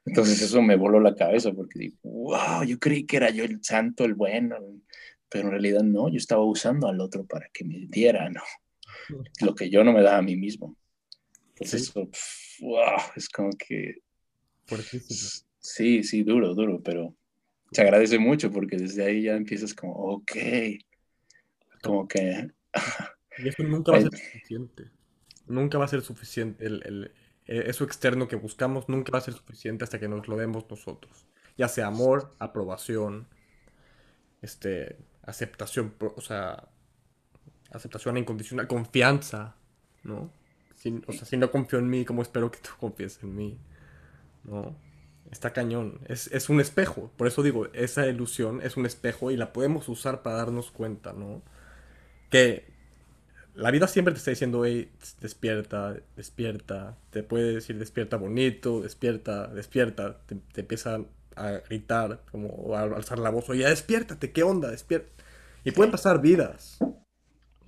[0.06, 3.62] Entonces eso me voló la cabeza porque digo, wow, yo creí que era yo el
[3.62, 4.56] santo, el bueno,
[5.28, 8.42] pero en realidad no, yo estaba usando al otro para que me diera, ¿no?
[9.40, 10.76] Lo que yo no me daba a mí mismo.
[11.48, 12.08] Entonces eso,
[12.60, 13.96] wow, es como que...
[15.62, 17.14] Sí, sí, duro, duro, pero
[17.70, 20.32] se agradece mucho porque desde ahí ya empiezas como, ok,
[21.82, 22.50] como que...
[23.38, 24.90] y eso nunca va a ser suficiente.
[25.46, 26.66] Nunca va a ser suficiente.
[26.66, 27.12] El,
[27.46, 30.68] eh, eso externo que buscamos nunca va a ser suficiente hasta que nos lo demos
[30.68, 31.26] nosotros.
[31.56, 33.28] Ya sea amor, aprobación,
[34.42, 36.68] este, aceptación, o sea,
[37.70, 39.56] aceptación incondicional, confianza,
[40.02, 40.32] ¿no?
[41.06, 43.58] o sea, si no confío en mí, ¿cómo espero que tú confíes en mí?
[44.42, 44.76] ¿No?
[45.32, 45.98] Está cañón.
[46.06, 47.10] Es, es, un espejo.
[47.16, 51.12] Por eso digo, esa ilusión es un espejo y la podemos usar para darnos cuenta,
[51.12, 51.42] ¿no?
[52.30, 52.66] Que
[53.54, 56.96] la vida siempre te está diciendo, hey, despierta, despierta.
[57.10, 60.18] Te puede decir despierta bonito, despierta, despierta.
[60.26, 61.00] Te, te empieza
[61.36, 64.70] a gritar, como a alzar la voz, oye, despiértate, ¿qué onda?
[64.70, 65.08] Despierta.
[65.64, 66.78] Y pueden pasar vidas.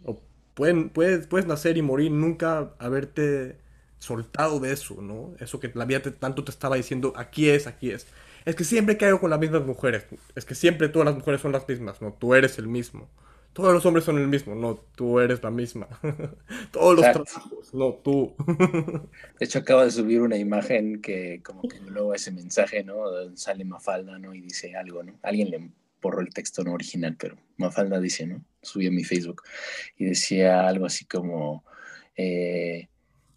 [0.05, 0.21] O
[0.55, 3.59] pueden, puedes, puedes nacer y morir, nunca haberte
[4.05, 5.35] soltado de eso, ¿no?
[5.41, 8.07] Eso que la vida tanto te estaba diciendo, aquí es, aquí es.
[8.45, 10.07] Es que siempre caigo con las mismas mujeres.
[10.35, 12.13] Es que siempre todas las mujeres son las mismas, ¿no?
[12.13, 13.09] Tú eres el mismo.
[13.55, 15.89] Todos los hombres son el mismo, no, tú eres la misma.
[16.73, 18.35] Todos los trabajos, no, tú.
[19.39, 23.05] de hecho, acaba de subir una imagen que como que luego ese mensaje, ¿no?
[23.37, 24.35] Sale Mafalda, ¿no?
[24.35, 25.21] Y dice algo, ¿no?
[25.23, 25.71] Alguien le
[26.03, 28.45] borró el texto no original, pero Mafalda dice, ¿no?
[28.61, 29.43] Subí a mi Facebook
[29.97, 31.65] y decía algo así como...
[32.17, 32.89] Eh,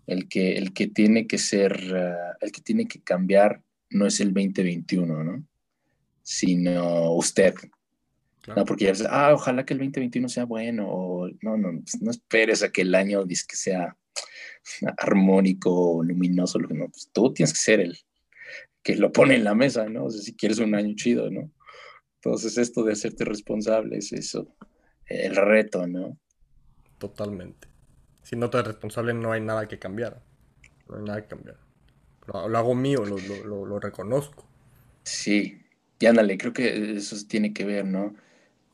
[0.08, 4.20] el que, el que tiene que ser, ah, el que tiene que cambiar no es
[4.22, 5.46] el 2021, ¿no?
[6.24, 7.54] Sino usted.
[8.56, 12.02] No, porque ya dices, ah, ojalá que el 2021 sea bueno, o no, no, pues,
[12.02, 13.98] no esperes a que el año que sea
[14.98, 17.98] armónico, luminoso, lo que no, pues tú tienes que ser el
[18.82, 20.06] que lo pone en la mesa, ¿no?
[20.06, 21.52] O sea, si quieres un año chido, ¿no?
[22.16, 24.56] Entonces esto de hacerte responsable es eso,
[25.06, 26.18] el reto, ¿no?
[26.98, 27.68] Totalmente
[28.28, 30.22] si no te eres responsable no hay nada que cambiar.
[30.90, 31.58] No hay nada que cambiar.
[32.26, 34.46] Lo, hago mío, lo, reconozco.
[35.04, 35.62] Sí,
[35.98, 38.16] y ándale, creo que eso tiene que ver, ¿no?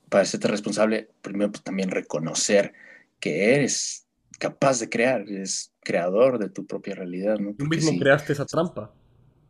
[0.10, 2.74] Para serte responsable, primero pues, también reconocer
[3.20, 4.08] que eres
[4.40, 7.54] capaz de crear, eres creador de tu propia realidad, ¿no?
[7.54, 8.92] Tú mismo creaste esa trampa.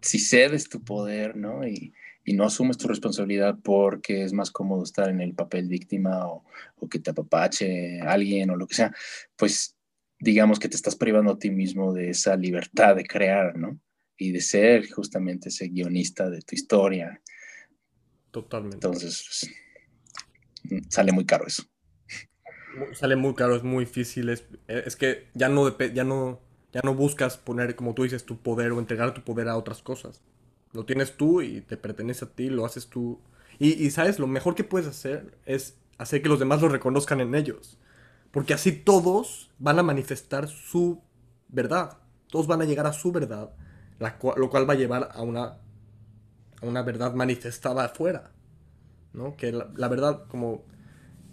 [0.02, 1.66] Si cedes tu poder, ¿no?
[1.66, 1.94] Y,
[2.26, 6.44] y, no asumes tu responsabilidad porque es más cómodo estar en el papel víctima o,
[6.76, 8.94] o que te apapache alguien o lo que sea,
[9.38, 9.73] pues
[10.24, 13.78] digamos que te estás privando a ti mismo de esa libertad de crear, ¿no?
[14.18, 17.22] Y de ser justamente ese guionista de tu historia.
[18.32, 18.78] Totalmente.
[18.78, 19.50] Entonces,
[20.70, 21.64] pues, sale muy caro eso.
[22.94, 24.30] Sale muy caro, es muy difícil.
[24.30, 26.40] Es, es que ya no, ya, no,
[26.72, 29.82] ya no buscas poner, como tú dices, tu poder o entregar tu poder a otras
[29.82, 30.22] cosas.
[30.72, 33.20] Lo tienes tú y te pertenece a ti, lo haces tú.
[33.60, 37.20] Y, y sabes, lo mejor que puedes hacer es hacer que los demás lo reconozcan
[37.20, 37.78] en ellos.
[38.34, 41.02] Porque así todos van a manifestar su
[41.48, 42.00] verdad.
[42.28, 43.54] Todos van a llegar a su verdad.
[44.00, 45.60] lo cual va a llevar a una,
[46.60, 48.34] a una verdad manifestada afuera.
[49.13, 49.38] ¿no?
[49.38, 50.65] Que la, verdad, como,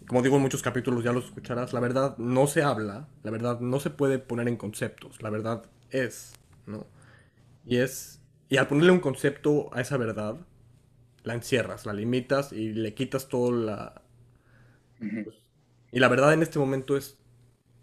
[0.07, 3.61] como digo en muchos capítulos, ya los escucharás, la verdad no se habla, la verdad
[3.61, 6.35] no se puede poner en conceptos, la verdad es,
[6.67, 6.87] ¿no?
[7.65, 10.37] Y es, y al ponerle un concepto a esa verdad,
[11.23, 14.03] la encierras, la limitas y le quitas todo la,
[15.93, 17.19] y la verdad en este momento es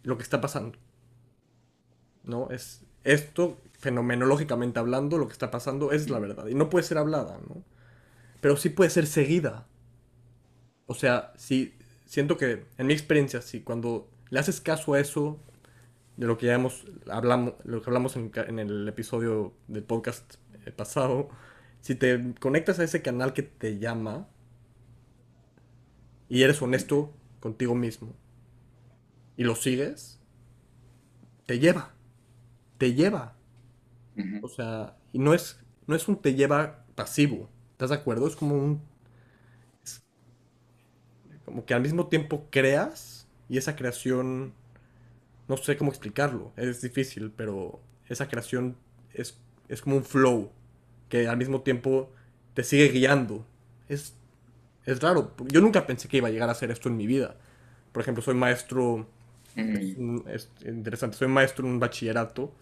[0.03, 0.77] lo que está pasando.
[2.23, 2.49] ¿No?
[2.49, 6.47] Es esto, fenomenológicamente hablando, lo que está pasando es la verdad.
[6.47, 7.63] Y no puede ser hablada, ¿no?
[8.41, 9.67] Pero sí puede ser seguida.
[10.85, 11.73] O sea, si
[12.05, 15.39] siento que, en mi experiencia, si cuando le haces caso a eso,
[16.17, 20.35] de lo que ya hemos, hablamos, lo que hablamos en, en el episodio del podcast
[20.65, 21.29] eh, pasado,
[21.81, 24.27] si te conectas a ese canal que te llama
[26.29, 28.13] y eres honesto contigo mismo
[29.37, 30.19] y lo sigues,
[31.45, 31.93] te lleva.
[32.77, 33.35] Te lleva.
[34.41, 37.49] O sea, y no es, no es un te lleva pasivo.
[37.71, 38.27] ¿Estás de acuerdo?
[38.27, 38.81] Es como un.
[41.45, 44.53] como que al mismo tiempo creas y esa creación.
[45.47, 46.51] No sé cómo explicarlo.
[46.57, 48.75] Es difícil, pero esa creación
[49.13, 50.51] es, es como un flow
[51.09, 52.11] que al mismo tiempo
[52.55, 53.45] te sigue guiando.
[53.87, 54.16] Es
[54.87, 55.33] es raro.
[55.47, 57.35] Yo nunca pensé que iba a llegar a hacer esto en mi vida.
[57.91, 59.05] Por ejemplo, soy maestro.
[59.55, 61.17] Es, interesante.
[61.17, 62.53] Soy maestro en un bachillerato.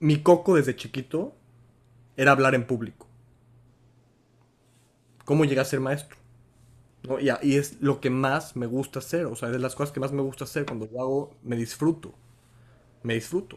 [0.00, 1.36] Mi coco desde chiquito
[2.16, 3.06] era hablar en público.
[5.24, 6.16] ¿Cómo llegué a ser maestro?
[7.08, 7.20] ¿No?
[7.20, 9.26] Y, y, es lo que más me gusta hacer.
[9.26, 10.66] O sea, es de las cosas que más me gusta hacer.
[10.66, 12.12] Cuando lo hago, me disfruto.
[13.04, 13.56] Me disfruto.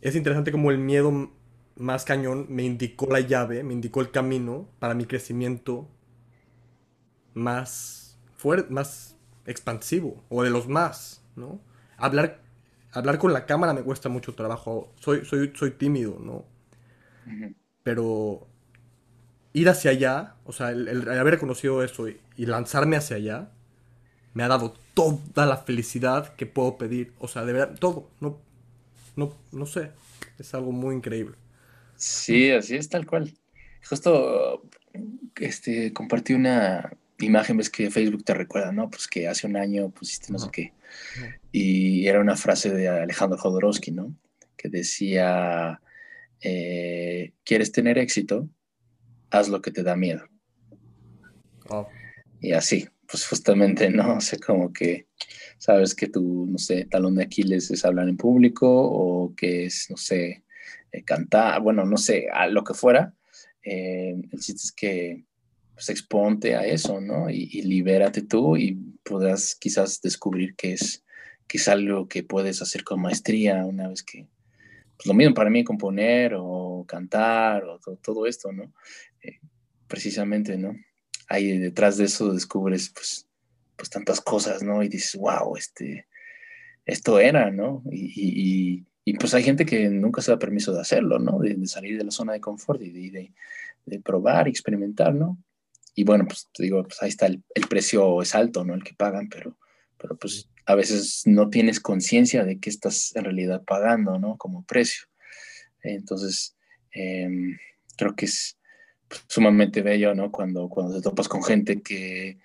[0.00, 1.30] Es interesante como el miedo
[1.76, 5.88] más cañón me indicó la llave, me indicó el camino para mi crecimiento
[7.34, 11.60] más fuerte, más expansivo, o de los más, ¿no?
[11.96, 12.40] Hablar,
[12.92, 16.44] hablar con la cámara me cuesta mucho trabajo, soy, soy, soy tímido, ¿no?
[17.82, 18.46] Pero
[19.52, 23.50] ir hacia allá, o sea, el, haber reconocido eso y, lanzarme hacia allá,
[24.34, 27.14] me ha dado toda la felicidad que puedo pedir.
[27.20, 28.10] O sea, de verdad, todo.
[28.20, 28.38] No,
[29.16, 29.92] no, no sé.
[30.38, 31.36] Es algo muy increíble.
[32.04, 33.32] Sí, así es, tal cual.
[33.88, 34.68] Justo
[35.40, 38.90] este, compartí una imagen, ves que Facebook te recuerda, ¿no?
[38.90, 40.72] Pues que hace un año pusiste no sé qué.
[41.50, 44.14] Y era una frase de Alejandro Jodorowsky, ¿no?
[44.54, 45.80] Que decía,
[46.42, 48.50] eh, ¿quieres tener éxito?
[49.30, 50.28] Haz lo que te da miedo.
[51.70, 51.88] Oh.
[52.38, 54.16] Y así, pues justamente, ¿no?
[54.16, 55.06] O sea, como que
[55.56, 59.86] sabes que tu, no sé, talón de Aquiles es hablar en público o que es,
[59.88, 60.43] no sé,
[60.94, 63.14] eh, cantar, bueno, no sé, a lo que fuera.
[63.64, 65.24] Eh, el chiste es que
[65.74, 67.28] pues exponte a eso, ¿no?
[67.28, 71.04] Y, libérate tú y podrás quizás descubrir que es,
[71.48, 74.28] que es algo que puedes hacer con maestría una vez que,
[74.96, 78.72] pues lo mismo para mí, componer o cantar o todo, esto, ¿no?
[79.20, 79.40] Eh,
[79.88, 80.76] precisamente, ¿no?
[81.28, 83.26] Ahí detrás de eso descubres, pues,
[83.76, 84.80] pues tantas cosas, ¿no?
[84.84, 86.06] Y dices, wow, este,
[86.86, 87.82] esto era, ¿no?
[87.90, 91.38] Y, pues hay gente que nunca se da permiso de hacerlo, ¿no?
[91.38, 93.32] De, salir de la zona de confort y de,
[93.84, 95.38] de, probar y experimentar, ¿no?
[95.94, 98.74] Y bueno, pues te digo, pues ahí está el, precio es alto, ¿no?
[98.74, 99.56] El que pagan, pero,
[99.98, 104.38] pero pues a veces no tienes conciencia de qué estás en realidad pagando, ¿no?
[104.38, 105.04] Como precio.
[105.82, 106.56] Entonces,
[106.90, 107.58] em,
[107.96, 108.56] creo que es
[109.28, 110.32] sumamente bello, ¿no?
[110.32, 112.38] Cuando, cuando te topas con gente que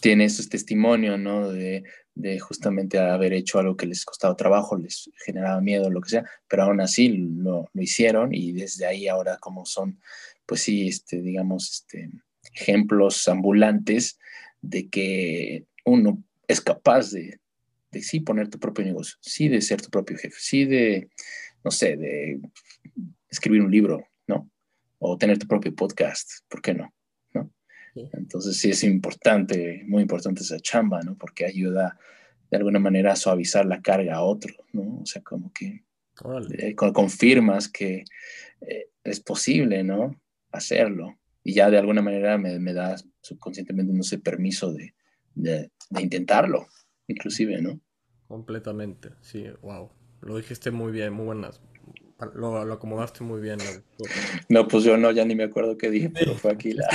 [0.00, 1.50] tiene esos testimonios, ¿no?
[1.50, 1.84] De,
[2.18, 6.24] de, justamente haber hecho algo que les costaba trabajo, les generaba miedo, lo que sea,
[6.48, 10.00] pero aún así lo, lo hicieron y desde ahí ahora como son,
[10.46, 12.10] pues sí, este, digamos, este,
[12.54, 14.18] ejemplos ambulantes
[14.60, 17.40] de que uno es capaz de,
[17.92, 21.08] de sí poner tu propio negocio, sí de ser tu propio jefe, sí de,
[21.64, 22.40] no sé, de
[23.30, 24.50] escribir un libro, ¿no?
[24.98, 26.92] O tener tu propio podcast, ¿por qué no?
[28.12, 31.16] Entonces sí es importante, muy importante esa chamba, ¿no?
[31.16, 31.98] Porque ayuda
[32.50, 35.00] de alguna manera a suavizar la carga a otro, ¿no?
[35.02, 35.84] O sea, como que
[36.58, 38.04] eh, confirmas que
[38.60, 40.20] eh, es posible, ¿no?
[40.52, 44.92] Hacerlo y ya de alguna manera me, me da subconscientemente, no sé, permiso de,
[45.34, 46.66] de, intentarlo,
[47.06, 47.80] inclusive, ¿no?
[48.26, 49.90] Completamente, sí, wow.
[50.20, 51.62] Lo dijiste muy bien, muy buenas.
[52.34, 53.58] Lo, lo acomodaste muy bien.
[54.48, 56.88] No, pues yo no, ya ni me acuerdo qué dije, pero fue aquí la,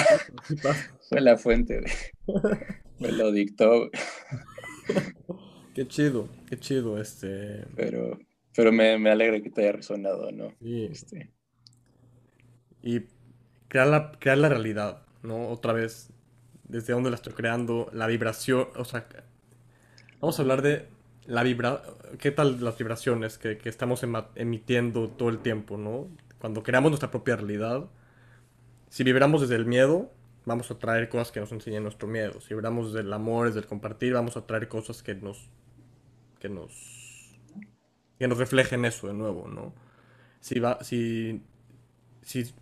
[1.10, 1.82] fue la fuente,
[3.00, 3.90] me lo dictó.
[5.74, 7.66] Qué chido, qué chido, este.
[7.76, 8.20] Pero,
[8.56, 10.54] pero me, me alegra que te haya resonado, ¿no?
[10.62, 10.86] Sí.
[10.92, 11.32] Este.
[12.84, 13.02] Y
[13.70, 15.48] crear la, crear la realidad, ¿no?
[15.50, 16.12] Otra vez,
[16.68, 19.08] desde dónde la estoy creando, la vibración, o sea,
[20.20, 20.93] vamos a hablar de
[21.26, 21.84] la vibra,
[22.20, 24.04] qué tal las vibraciones que, estamos
[24.36, 26.08] emitiendo todo el tiempo, ¿no?
[26.40, 27.86] Cuando creamos nuestra propia realidad,
[28.90, 30.12] si vibramos desde el miedo,
[30.46, 32.42] vamos a traer cosas que nos enseñen nuestro miedo.
[32.42, 35.50] Si vibramos desde el amor, desde el compartir, vamos a traer cosas que nos,
[36.40, 37.40] que nos,
[38.20, 39.74] que nos reflejen eso de nuevo, ¿no?
[40.42, 41.42] Si va, si,
[42.22, 42.54] si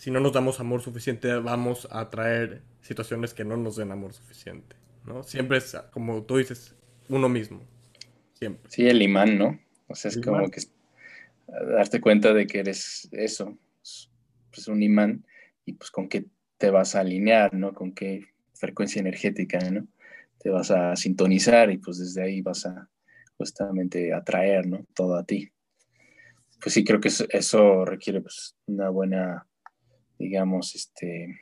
[0.00, 4.14] si no nos damos amor suficiente, vamos a atraer situaciones que no nos den amor
[4.14, 4.74] suficiente,
[5.04, 5.22] ¿no?
[5.22, 6.74] Siempre es, como tú dices,
[7.10, 7.60] uno mismo.
[8.34, 8.70] Siempre.
[8.70, 9.60] Sí, el imán, ¿no?
[9.88, 10.62] O sea, es como que
[11.46, 13.58] darte cuenta de que eres eso,
[14.50, 15.24] pues un imán,
[15.66, 16.24] y pues con qué
[16.56, 17.74] te vas a alinear, ¿no?
[17.74, 19.86] Con qué frecuencia energética, ¿no?
[20.38, 22.88] Te vas a sintonizar y pues desde ahí vas a
[23.36, 24.86] justamente atraer, ¿no?
[24.94, 25.50] Todo a ti.
[26.62, 29.46] Pues sí, creo que eso, requiere pues una buena
[30.20, 31.40] digamos, este,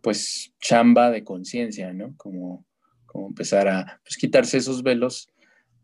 [0.00, 2.16] pues chamba de conciencia, ¿no?
[2.16, 2.64] Como,
[3.12, 5.28] como empezar a pues, quitarse esos velos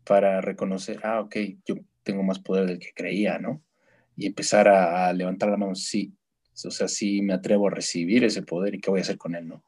[0.03, 3.63] para reconocer, ah, ok, yo tengo más poder del que creía, ¿no?
[4.17, 6.11] Y empezar a, levantar la mano, sí,
[6.65, 9.35] o sea, sí me atrevo a recibir ese poder y qué voy a hacer con
[9.35, 9.63] él, ¿no?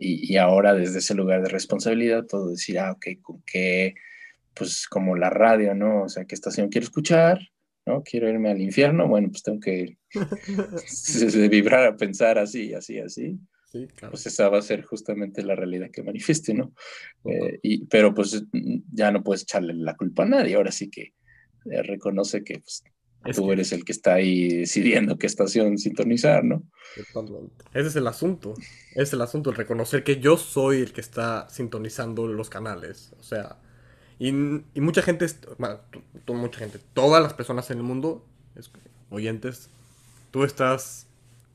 [0.00, 3.94] Y, y ahora desde ese lugar de responsabilidad puedo decir, ah, ok, con qué,
[4.54, 6.04] pues como la radio, ¿no?
[6.04, 7.38] O sea, qué estación quiero escuchar,
[7.84, 8.02] ¿no?
[8.02, 9.98] Quiero irme al infierno, bueno, pues tengo que
[11.50, 13.38] vibrar a pensar así, así, así.
[13.74, 14.12] Sí, claro.
[14.12, 16.72] Pues esa va a ser justamente la realidad que manifieste, ¿no?
[17.24, 18.44] Eh, y, pero pues
[18.92, 21.12] ya no puedes echarle la culpa a nadie, ahora sí que
[21.68, 22.84] eh, reconoce que pues,
[23.34, 26.62] tú eres el que está ahí decidiendo qué estación sintonizar, ¿no?
[27.72, 28.54] Ese es el asunto,
[28.94, 33.24] es el asunto, el reconocer que yo soy el que está sintonizando los canales, o
[33.24, 33.58] sea,
[34.20, 35.26] y, mucha gente,
[35.58, 35.80] bueno,
[36.28, 38.24] mucha gente, todas las personas en el mundo,
[39.10, 39.68] oyentes,
[40.30, 41.08] tú estás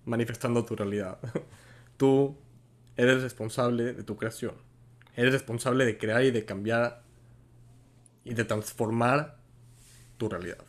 [0.03, 1.17] manifestando tu realidad.
[1.99, 2.37] tú
[2.95, 4.55] eres responsable de tu creación.
[5.15, 7.03] Eres responsable de crear y de cambiar
[8.23, 9.37] y de transformar
[10.17, 10.59] tu realidad.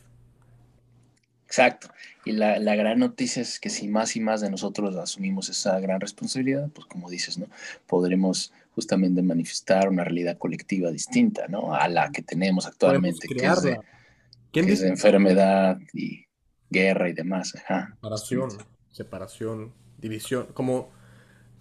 [1.45, 1.89] Exacto.
[2.25, 5.79] Y la, la, gran noticia es que si más y más de nosotros asumimos esa
[5.79, 7.47] gran responsabilidad, pues como dices, ¿no?
[7.87, 11.73] Podremos justamente manifestar una realidad colectiva distinta, ¿no?
[11.73, 13.79] A la que tenemos actualmente, que es, de,
[14.51, 16.25] que es enfermedad y
[16.69, 17.55] guerra y demás.
[17.55, 17.89] Ajá.
[17.95, 18.49] Separación,
[18.91, 20.47] separación, división.
[20.53, 20.91] Como,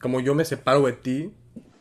[0.01, 1.33] como yo me separo de ti,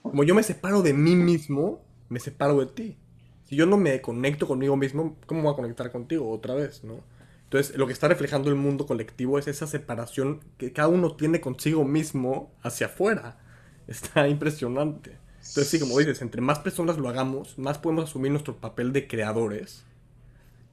[0.02, 2.98] como yo me separo de mí mismo, me separo de ti.
[3.46, 7.04] Si yo no me conecto conmigo mismo, ¿cómo voy a conectar contigo otra vez, no?
[7.46, 11.42] Entonces, lo que está reflejando el mundo colectivo es esa separación que cada uno tiene
[11.42, 13.40] consigo mismo hacia afuera.
[13.88, 15.18] Está impresionante.
[15.38, 19.08] Entonces, sí, como dices, entre más personas lo hagamos, más podemos asumir nuestro papel de
[19.08, 19.84] creadores.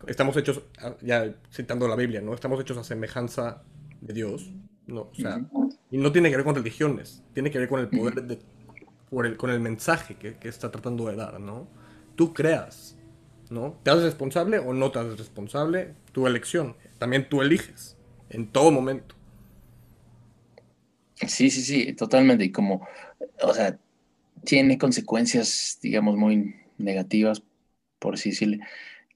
[0.07, 2.35] Estamos hechos, ah, ya citando la Biblia, ¿no?
[2.35, 3.63] Estamos hechos a semejanza
[4.03, 4.53] de Dios.
[4.87, 5.49] No, o sea,
[5.97, 8.39] y no tiene que ver con religiones, tiene que ver con el poder de,
[9.09, 11.67] por el, con el mensaje que, que está tratando de dar, ¿no?
[12.17, 12.99] Tú creas,
[13.49, 13.79] ¿no?
[13.83, 15.95] ¿Te haces responsable o no te haces responsable?
[16.13, 16.77] Tu elección.
[16.99, 17.97] También tú eliges,
[18.29, 19.15] en todo momento.
[21.15, 22.45] Sí, sí, sí, totalmente.
[22.45, 22.87] Y como,
[23.41, 23.79] o sea,
[24.45, 27.43] tiene consecuencias, digamos, muy negativas,
[27.99, 28.61] por así decirle.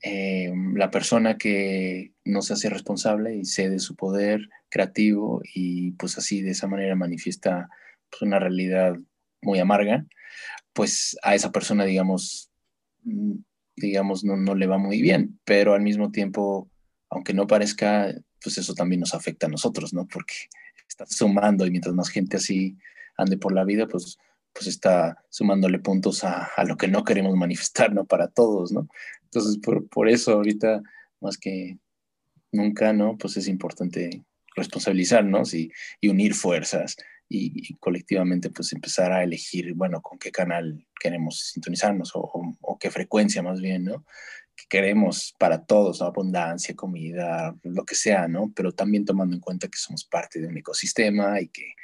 [0.03, 6.17] Eh, la persona que no se hace responsable y cede su poder creativo y pues
[6.19, 7.69] así de esa manera manifiesta
[8.09, 8.97] pues, una realidad
[9.43, 10.07] muy amarga,
[10.73, 12.51] pues a esa persona, digamos,
[13.77, 16.71] digamos, no, no le va muy bien, pero al mismo tiempo,
[17.09, 20.07] aunque no parezca, pues eso también nos afecta a nosotros, ¿no?
[20.07, 20.35] Porque
[20.89, 22.77] está sumando y mientras más gente así
[23.17, 24.19] ande por la vida, pues,
[24.53, 28.05] pues está sumándole puntos a, a lo que no queremos manifestar, ¿no?
[28.05, 28.89] Para todos, ¿no?
[29.25, 30.83] Entonces, por, por eso ahorita,
[31.21, 31.79] más que
[32.53, 33.17] nunca, ¿no?
[33.19, 34.25] Pues es importante
[34.57, 35.71] responsabilizarnos y,
[36.01, 36.97] y unir fuerzas
[37.31, 43.43] y, colectivamente pues empezar a elegir, bueno, con qué canal queremos sintonizarnos o, qué frecuencia
[43.43, 44.05] más bien, ¿no?
[44.57, 48.53] Que queremos para todos, abundancia, comida, lo que sea, ¿no?
[48.55, 51.75] Pero también tomando en cuenta que somos parte de un ecosistema y que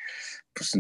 [0.53, 0.73] pues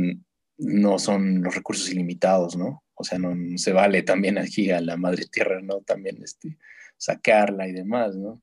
[0.58, 2.82] no son los recursos ilimitados, ¿no?
[2.94, 5.82] O sea, no, se vale también aquí a la madre tierra, ¿no?
[5.82, 6.58] También este,
[6.96, 8.42] sacarla y demás, ¿no?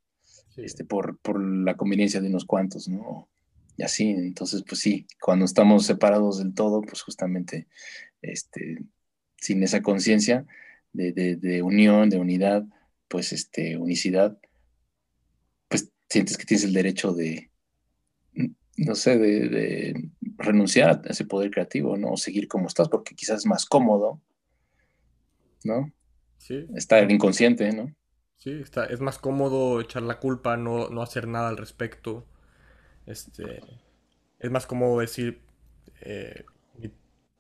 [0.58, 3.28] Este, por, por la conveniencia de unos cuantos, ¿no?
[3.78, 4.10] y así.
[4.10, 7.68] Entonces, pues sí, cuando estamos separados del todo, pues justamente
[8.22, 8.84] este,
[9.38, 10.46] sin esa conciencia
[10.92, 12.66] de, unión, de unidad,
[13.08, 14.38] pues este, unicidad,
[15.68, 17.50] pues sientes que tienes el derecho de,
[18.78, 22.12] no sé, de, renunciar a ese poder creativo, ¿no?
[22.12, 24.22] O seguir como estás, porque quizás es más cómodo,
[25.64, 25.92] ¿no?
[26.38, 26.68] Sí.
[26.76, 27.94] Estar inconsciente, ¿no?
[28.44, 32.26] Sí, está, es más cómodo echar la culpa, no, no hacer nada al respecto.
[33.06, 33.62] Este,
[34.38, 35.40] es más como decir,
[36.02, 36.44] eh,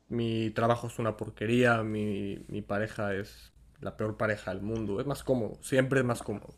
[0.07, 3.51] mi, trabajo es una porquería, mi, pareja es
[3.81, 5.01] la peor pareja del mundo.
[5.01, 6.53] Es más cómodo, siempre es más cómodo.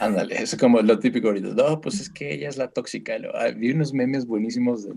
[0.00, 1.48] Ándale, es como lo típico ahorita.
[1.48, 3.16] No, pues es que ella es la tóxica.
[3.34, 4.88] Ah, vi unos memes buenísimos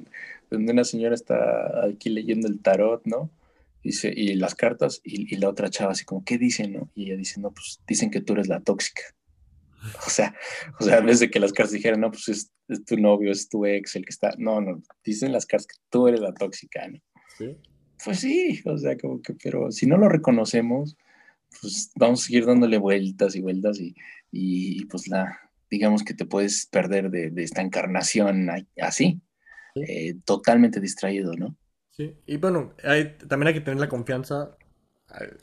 [0.50, 3.30] donde una señora está aquí leyendo el tarot, ¿no?
[3.84, 6.92] Dice, y las cartas, y, y, la otra chava así como, ¿qué dicen, no?
[6.96, 9.04] Y ella dice, no, pues dicen que tú eres la tóxica.
[10.06, 10.36] O sea,
[10.80, 12.52] o sea, en vez de que las cartas dijeran, no, pues es,
[12.86, 14.32] tu novio, es tu ex, el que está.
[14.38, 17.00] No, no, dicen las cartas que tú eres la tóxica, ¿no?
[17.38, 17.58] Sí.
[18.04, 20.98] Pues sí, o sea, como que, pero si no lo reconocemos,
[21.62, 23.96] pues vamos a seguir dándole vueltas y vueltas y,
[24.32, 28.50] y, pues la, digamos que te puedes perder de, de esta encarnación
[28.82, 29.22] así,
[29.76, 31.58] eh, totalmente distraído, ¿no?
[32.00, 34.58] Sí, y bueno, hay, también hay que tener la confianza.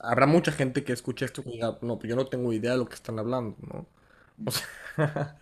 [0.00, 2.78] Habrá mucha gente que escuche esto y diga, no, pues yo no tengo idea de
[2.78, 3.88] lo que están hablando, ¿no?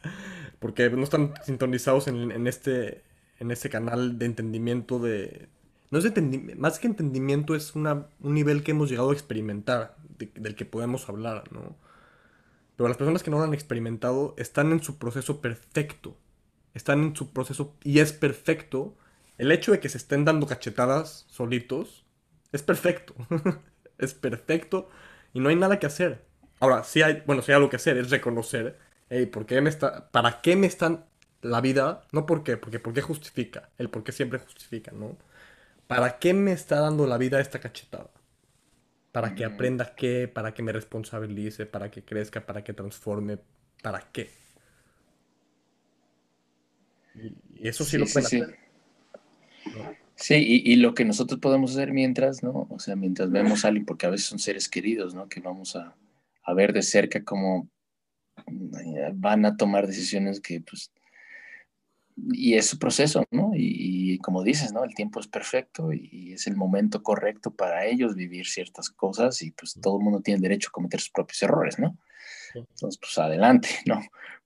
[0.60, 3.04] porque no están sintonizados en, este,
[3.38, 5.48] en este canal de entendimiento de...
[5.90, 9.96] No es de más que entendimiento es una, un nivel que hemos llegado a experimentar,
[10.18, 11.76] del que podemos hablar, ¿no?
[12.76, 16.16] Pero las personas que no lo han experimentado están en su proceso perfecto.
[16.74, 18.96] Están en su proceso y es perfecto.
[19.38, 22.04] El hecho de que se estén dando cachetadas solitos
[22.52, 23.14] es perfecto.
[23.98, 24.88] es perfecto
[25.32, 26.24] y no hay nada que hacer.
[26.60, 28.78] Ahora, sí hay, bueno, sí hay algo que hacer, es reconocer
[29.10, 31.06] hey, ¿por qué me está, ¿para qué me están
[31.42, 32.02] la vida?
[32.12, 35.16] No por qué, porque por qué justifica, el por qué siempre justifica, ¿no?
[35.86, 38.10] ¿Para qué me está dando la vida esta cachetada?
[39.12, 43.38] Para que aprenda qué, para que me responsabilice, para que crezca, para que transforme,
[43.82, 44.30] ¿para qué?
[47.14, 48.50] Y eso sí, lo puede sí, hacer.
[48.50, 48.63] Sí,
[50.28, 52.66] y, y, lo que nosotros podemos hacer mientras, ¿no?
[52.70, 55.28] O sea, mientras vemos a alguien, porque a veces son seres queridos, ¿no?
[55.28, 55.96] Que vamos a,
[56.44, 57.68] a ver de cerca cómo
[59.14, 60.90] van a tomar decisiones que pues
[62.16, 63.50] y es su proceso, ¿no?
[63.54, 64.84] Y, como dices, ¿no?
[64.84, 69.50] El tiempo es perfecto y es el momento correcto para ellos vivir ciertas cosas y
[69.50, 71.98] pues todo el mundo tiene derecho a cometer sus propios errores, ¿no?
[72.54, 74.00] Entonces, pues adelante, ¿no?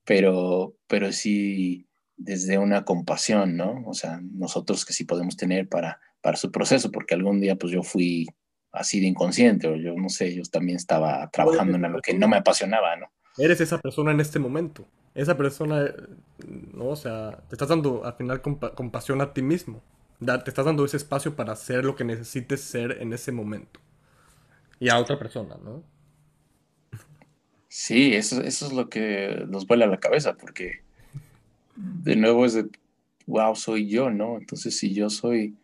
[0.04, 1.87] Pero, pero sí
[2.18, 3.82] desde una compasión, ¿no?
[3.86, 7.72] O sea, nosotros que sí podemos tener para, para su proceso, porque algún día pues
[7.72, 8.26] yo fui
[8.72, 12.28] así de inconsciente o yo no sé, yo también estaba trabajando en algo que no
[12.28, 13.06] me apasionaba, ¿no?
[13.38, 14.86] Eres esa persona en este momento.
[15.14, 15.94] Esa persona,
[16.74, 16.88] ¿no?
[16.88, 19.82] O sea, te estás dando al final compasión a ti mismo.
[20.18, 23.80] te estás dando ese espacio para hacer lo que necesites ser en ese momento.
[24.80, 25.82] Y a otra persona, ¿no?
[27.68, 30.82] Sí, eso, eso es lo que nos vuela a la cabeza, porque
[31.78, 32.68] de nuevo es de,
[33.26, 34.36] wow, soy yo, ¿no?
[34.38, 35.56] Entonces, si yo soy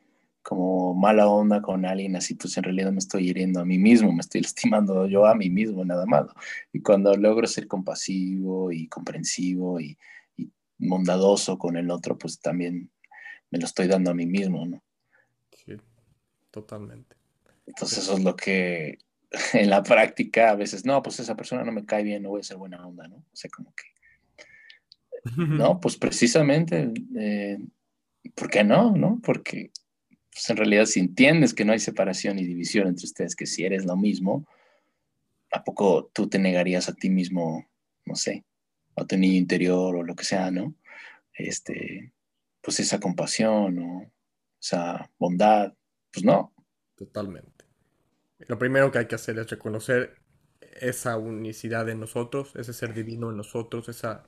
[0.42, 4.12] como mala onda con alguien así, pues en realidad me estoy hiriendo a mí mismo,
[4.12, 6.26] me estoy lastimando yo a mí mismo, nada más.
[6.72, 9.98] Y cuando logro ser compasivo y comprensivo y,
[10.76, 12.90] bondadoso con el otro, pues también
[13.50, 14.82] me lo estoy dando a mí mismo, ¿no?
[15.52, 15.76] Sí,
[16.50, 17.16] totalmente.
[17.66, 18.98] Entonces eso es lo que
[19.54, 22.40] en la práctica a veces, no, pues esa persona no me cae bien, no voy
[22.40, 23.16] a ser buena onda, ¿no?
[23.16, 23.93] O sea, como que...
[25.36, 27.58] No, pues precisamente, eh,
[28.34, 28.92] ¿por qué no?
[28.94, 29.20] ¿No?
[29.22, 29.70] Porque
[30.30, 33.64] pues en realidad si entiendes que no hay separación y división entre ustedes, que si
[33.64, 34.46] eres lo mismo,
[35.52, 37.64] ¿a poco tú te negarías a ti mismo,
[38.04, 38.44] no sé,
[38.96, 40.74] a tu niño interior o lo que sea, ¿no?
[41.32, 42.12] Este,
[42.60, 44.12] pues esa compasión o
[44.60, 45.72] esa bondad,
[46.12, 46.52] pues no.
[46.96, 47.64] Totalmente.
[48.38, 50.16] Lo primero que hay que hacer es reconocer
[50.80, 54.26] esa unicidad en nosotros, ese ser divino en nosotros, esa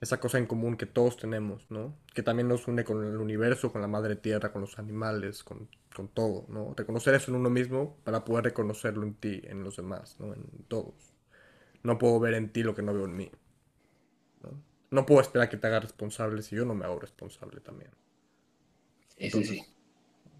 [0.00, 1.96] esa cosa en común que todos tenemos, ¿no?
[2.14, 5.68] Que también nos une con el universo, con la madre tierra, con los animales, con,
[6.12, 6.74] todo, ¿no?
[6.76, 10.34] Reconocer eso en uno mismo para poder reconocerlo en ti, en los demás, ¿no?
[10.34, 11.14] En todos.
[11.82, 13.30] No puedo ver en ti lo que no veo en mí.
[14.90, 17.90] No, puedo esperar que te hagas responsable si yo no me hago responsable también.
[19.18, 19.64] Sí, sí, sí.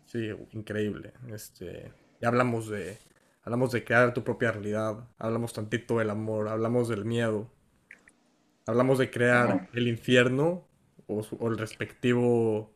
[0.06, 1.12] Sí, increíble.
[1.32, 2.98] Este, ya hablamos de,
[3.42, 7.50] hablamos de crear tu propia realidad, hablamos tantito del amor, hablamos del miedo,
[8.66, 10.66] Hablamos de crear el infierno
[11.06, 12.72] o, el respectivo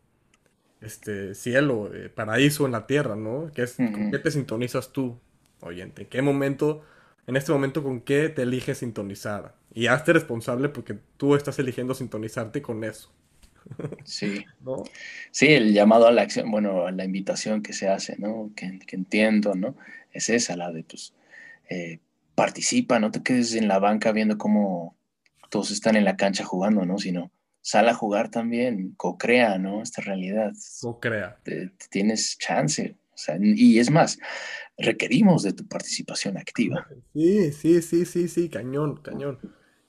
[0.80, 3.50] este, cielo, eh, paraíso en la tierra, ¿no?
[3.54, 5.18] ¿Qué es, ¿Con qué te sintonizas tú,
[5.60, 6.02] oyente?
[6.02, 6.84] ¿En qué momento,
[7.26, 9.54] en este momento, con qué te eliges sintonizar?
[9.72, 13.12] Y hazte responsable porque tú estás eligiendo sintonizarte con eso.
[14.04, 14.44] Sí.
[15.30, 18.50] Sí, el llamado a la acción, bueno, la invitación que se hace, ¿no?
[18.56, 19.76] Que, entiendo, ¿no?
[20.12, 21.14] Es esa, la de, pues,
[21.70, 22.00] eh,
[22.34, 24.96] participa, no te quedes en la banca viendo cómo,
[25.48, 26.98] todos están en la cancha jugando, ¿no?
[26.98, 27.30] Sino
[27.60, 29.82] sal a jugar también, co-crea, ¿no?
[29.82, 30.52] Esta realidad.
[30.80, 31.38] Co-crea.
[31.90, 32.96] Tienes chance.
[33.12, 34.18] O sea, y es más,
[34.76, 36.86] requerimos de tu participación activa.
[37.12, 39.38] Sí, sí, sí, sí, sí, cañón, cañón.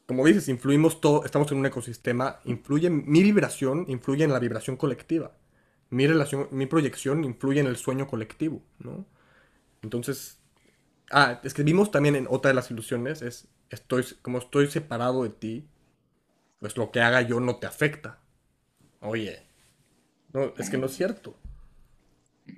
[0.07, 4.76] Como dices, influimos todo, estamos en un ecosistema, influye, mi vibración influye en la vibración
[4.76, 5.38] colectiva.
[5.91, 9.05] Mi relación, mi proyección influye en el sueño colectivo, ¿no?
[9.84, 10.39] Entonces,
[11.12, 15.67] ah, escribimos también en otra de las ilusiones, es estoy, como estoy separado de ti,
[16.59, 18.20] pues lo que haga yo no te afecta.
[19.01, 19.41] Oye,
[20.34, 21.36] no, es que no es cierto.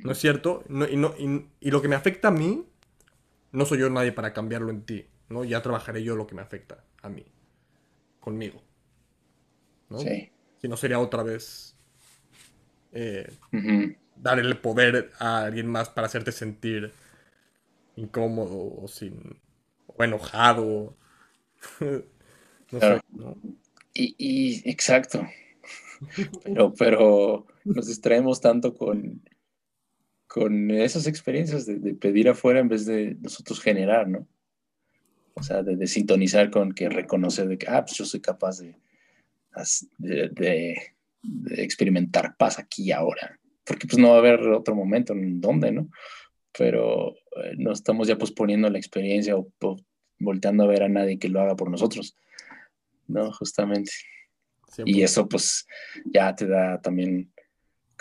[0.03, 0.63] No es cierto.
[0.69, 2.65] y, no, y, lo que me afecta a mí,
[3.51, 5.05] no soy yo nadie para cambiarlo en ti.
[5.29, 5.43] ¿no?
[5.43, 7.25] Ya trabajaré yo lo que me afecta a mí.
[8.19, 8.61] Conmigo.
[9.89, 9.99] ¿no?
[9.99, 10.31] Sí.
[10.61, 11.75] Si no sería otra vez
[12.91, 13.31] eh,
[14.15, 16.91] darle el poder a alguien más para hacerte sentir
[17.95, 19.39] incómodo o sin
[19.87, 20.95] o enojado
[23.93, 25.27] Y, exacto.
[26.43, 29.21] Pero, pero nos distraemos tanto con,
[30.25, 34.27] con esas experiencias de, pedir afuera en vez de nosotros generar, ¿no?
[35.35, 38.75] O sea, de, sintonizar con que reconocer de que, ah, pues yo soy capaz de,
[39.99, 40.75] de,
[41.51, 43.39] experimentar paz aquí y ahora.
[43.63, 45.89] Porque pues no va a haber otro momento en donde, ¿no?
[46.57, 49.51] Pero eh, no estamos ya posponiendo la experiencia o,
[50.21, 52.15] volteando a ver a nadie que lo haga por nosotros,
[53.07, 53.31] ¿no?
[53.31, 53.91] Justamente.
[54.85, 55.67] Y eso pues
[56.05, 57.31] ya te da también,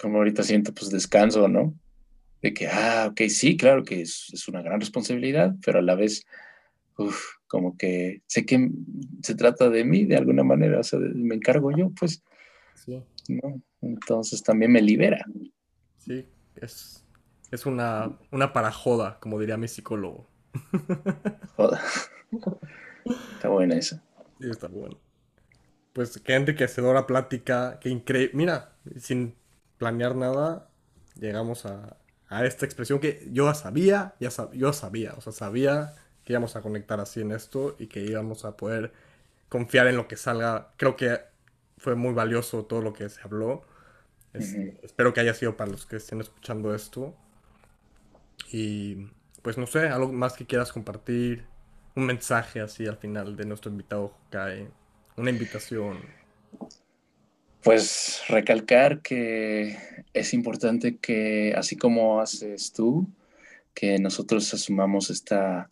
[0.00, 1.74] como ahorita siento, pues descanso, ¿no?
[2.42, 6.24] De que, ah, ok, sí, claro que es, una gran responsabilidad, pero a la vez,
[6.96, 8.70] uf, como que sé que
[9.22, 12.22] se trata de mí de alguna manera, o sea, me encargo yo, pues,
[12.74, 13.02] sí.
[13.28, 13.60] ¿no?
[13.82, 15.24] Entonces también me libera.
[15.98, 16.24] Sí,
[16.56, 17.04] es,
[17.50, 20.29] es una, una parajoda, como diría mi psicólogo.
[21.56, 21.80] Joda.
[23.34, 24.02] Está buena esa.
[24.40, 24.98] Sí, está bueno.
[25.92, 28.30] Pues qué enriquecedora plática, qué increíble.
[28.34, 29.34] Mira, sin
[29.78, 30.68] planear nada,
[31.16, 31.96] llegamos a,
[32.44, 35.94] esta expresión que yo sabía, ya yo sabía, o sea, sabía
[36.24, 38.92] que íbamos a conectar así en esto y que íbamos a poder
[39.48, 40.72] confiar en lo que salga.
[40.76, 41.20] Creo que
[41.76, 43.62] fue muy valioso todo lo que se habló.
[44.32, 47.16] Espero que haya sido para los que estén escuchando esto.
[48.52, 49.10] Y
[49.42, 51.44] pues no sé, algo más que quieras compartir,
[51.94, 54.68] un mensaje así al final de nuestro invitado Hokai,
[55.16, 55.98] una invitación.
[57.62, 59.76] Pues recalcar que
[60.14, 63.06] es importante que, así como haces tú,
[63.74, 65.70] que nosotros asumamos esta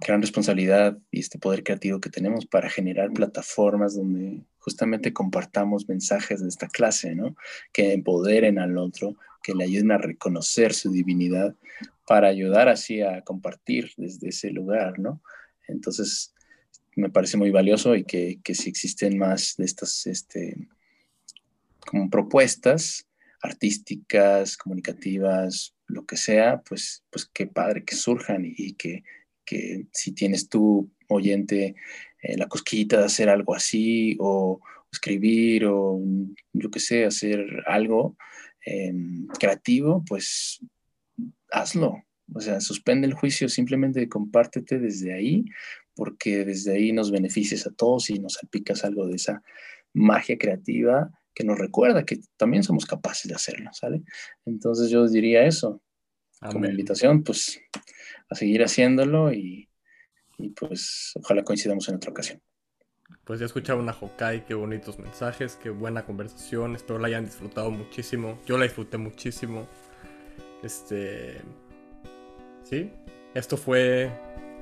[0.00, 6.40] gran responsabilidad y este poder creativo que tenemos para generar plataformas donde justamente compartamos mensajes
[6.40, 7.36] de esta clase, ¿no?
[7.72, 11.54] Que empoderen al otro, que le ayuden a reconocer su divinidad
[12.10, 15.22] para ayudar así a compartir desde ese lugar, ¿no?
[15.68, 16.34] Entonces,
[16.96, 20.56] me parece muy valioso y que, que si existen más de estas, este,
[21.86, 23.06] como propuestas
[23.40, 29.04] artísticas, comunicativas, lo que sea, pues, pues qué padre que surjan y, que,
[29.44, 31.76] que, si tienes tú, oyente,
[32.22, 34.58] eh, la cosquillita de hacer algo así o
[34.90, 36.00] escribir o
[36.54, 38.16] yo qué sé, hacer algo
[38.66, 40.60] em, creativo, pues
[41.50, 42.02] hazlo.
[42.32, 45.44] O sea, suspende el juicio, simplemente compártete desde ahí,
[45.94, 49.42] porque desde ahí nos beneficias a todos y nos salpicas algo de esa
[49.92, 54.02] magia creativa que nos recuerda que también somos capaces de hacerlo, ¿sale?
[54.44, 55.82] Entonces yo diría eso,
[56.40, 57.60] como invitación, pues
[58.28, 59.68] a seguir haciéndolo y,
[60.56, 62.40] pues ojalá coincidamos en otra ocasión.
[63.24, 67.70] Pues ya escuchaba una Hokai, qué bonitos mensajes, qué buena conversación, espero la hayan disfrutado
[67.70, 69.68] muchísimo, yo la disfruté muchísimo.
[70.62, 71.40] Este...
[72.64, 72.92] Sí,
[73.34, 74.10] esto fue...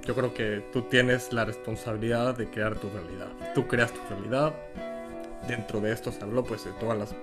[0.05, 3.29] Yo creo que tú tienes la responsabilidad de crear tu realidad.
[3.55, 4.55] Tú creas tu realidad,
[5.47, 7.15] dentro de esto se habló pues de todas las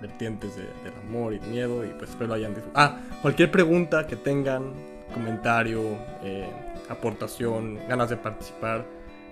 [0.00, 0.66] vertientes del
[1.06, 2.96] amor y miedo y pues espero hayan disfrutado.
[2.96, 4.72] Ah, cualquier pregunta que tengan,
[5.12, 6.48] comentario, eh,
[6.88, 8.86] aportación, ganas de participar,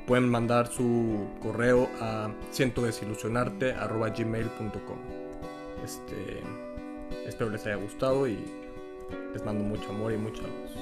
[0.07, 4.99] pueden mandar su correo a cientodesilusionarte.gmail.com
[5.85, 6.43] Este,
[7.27, 8.39] espero les haya gustado y
[9.33, 10.73] les mando mucho amor y mucha luz.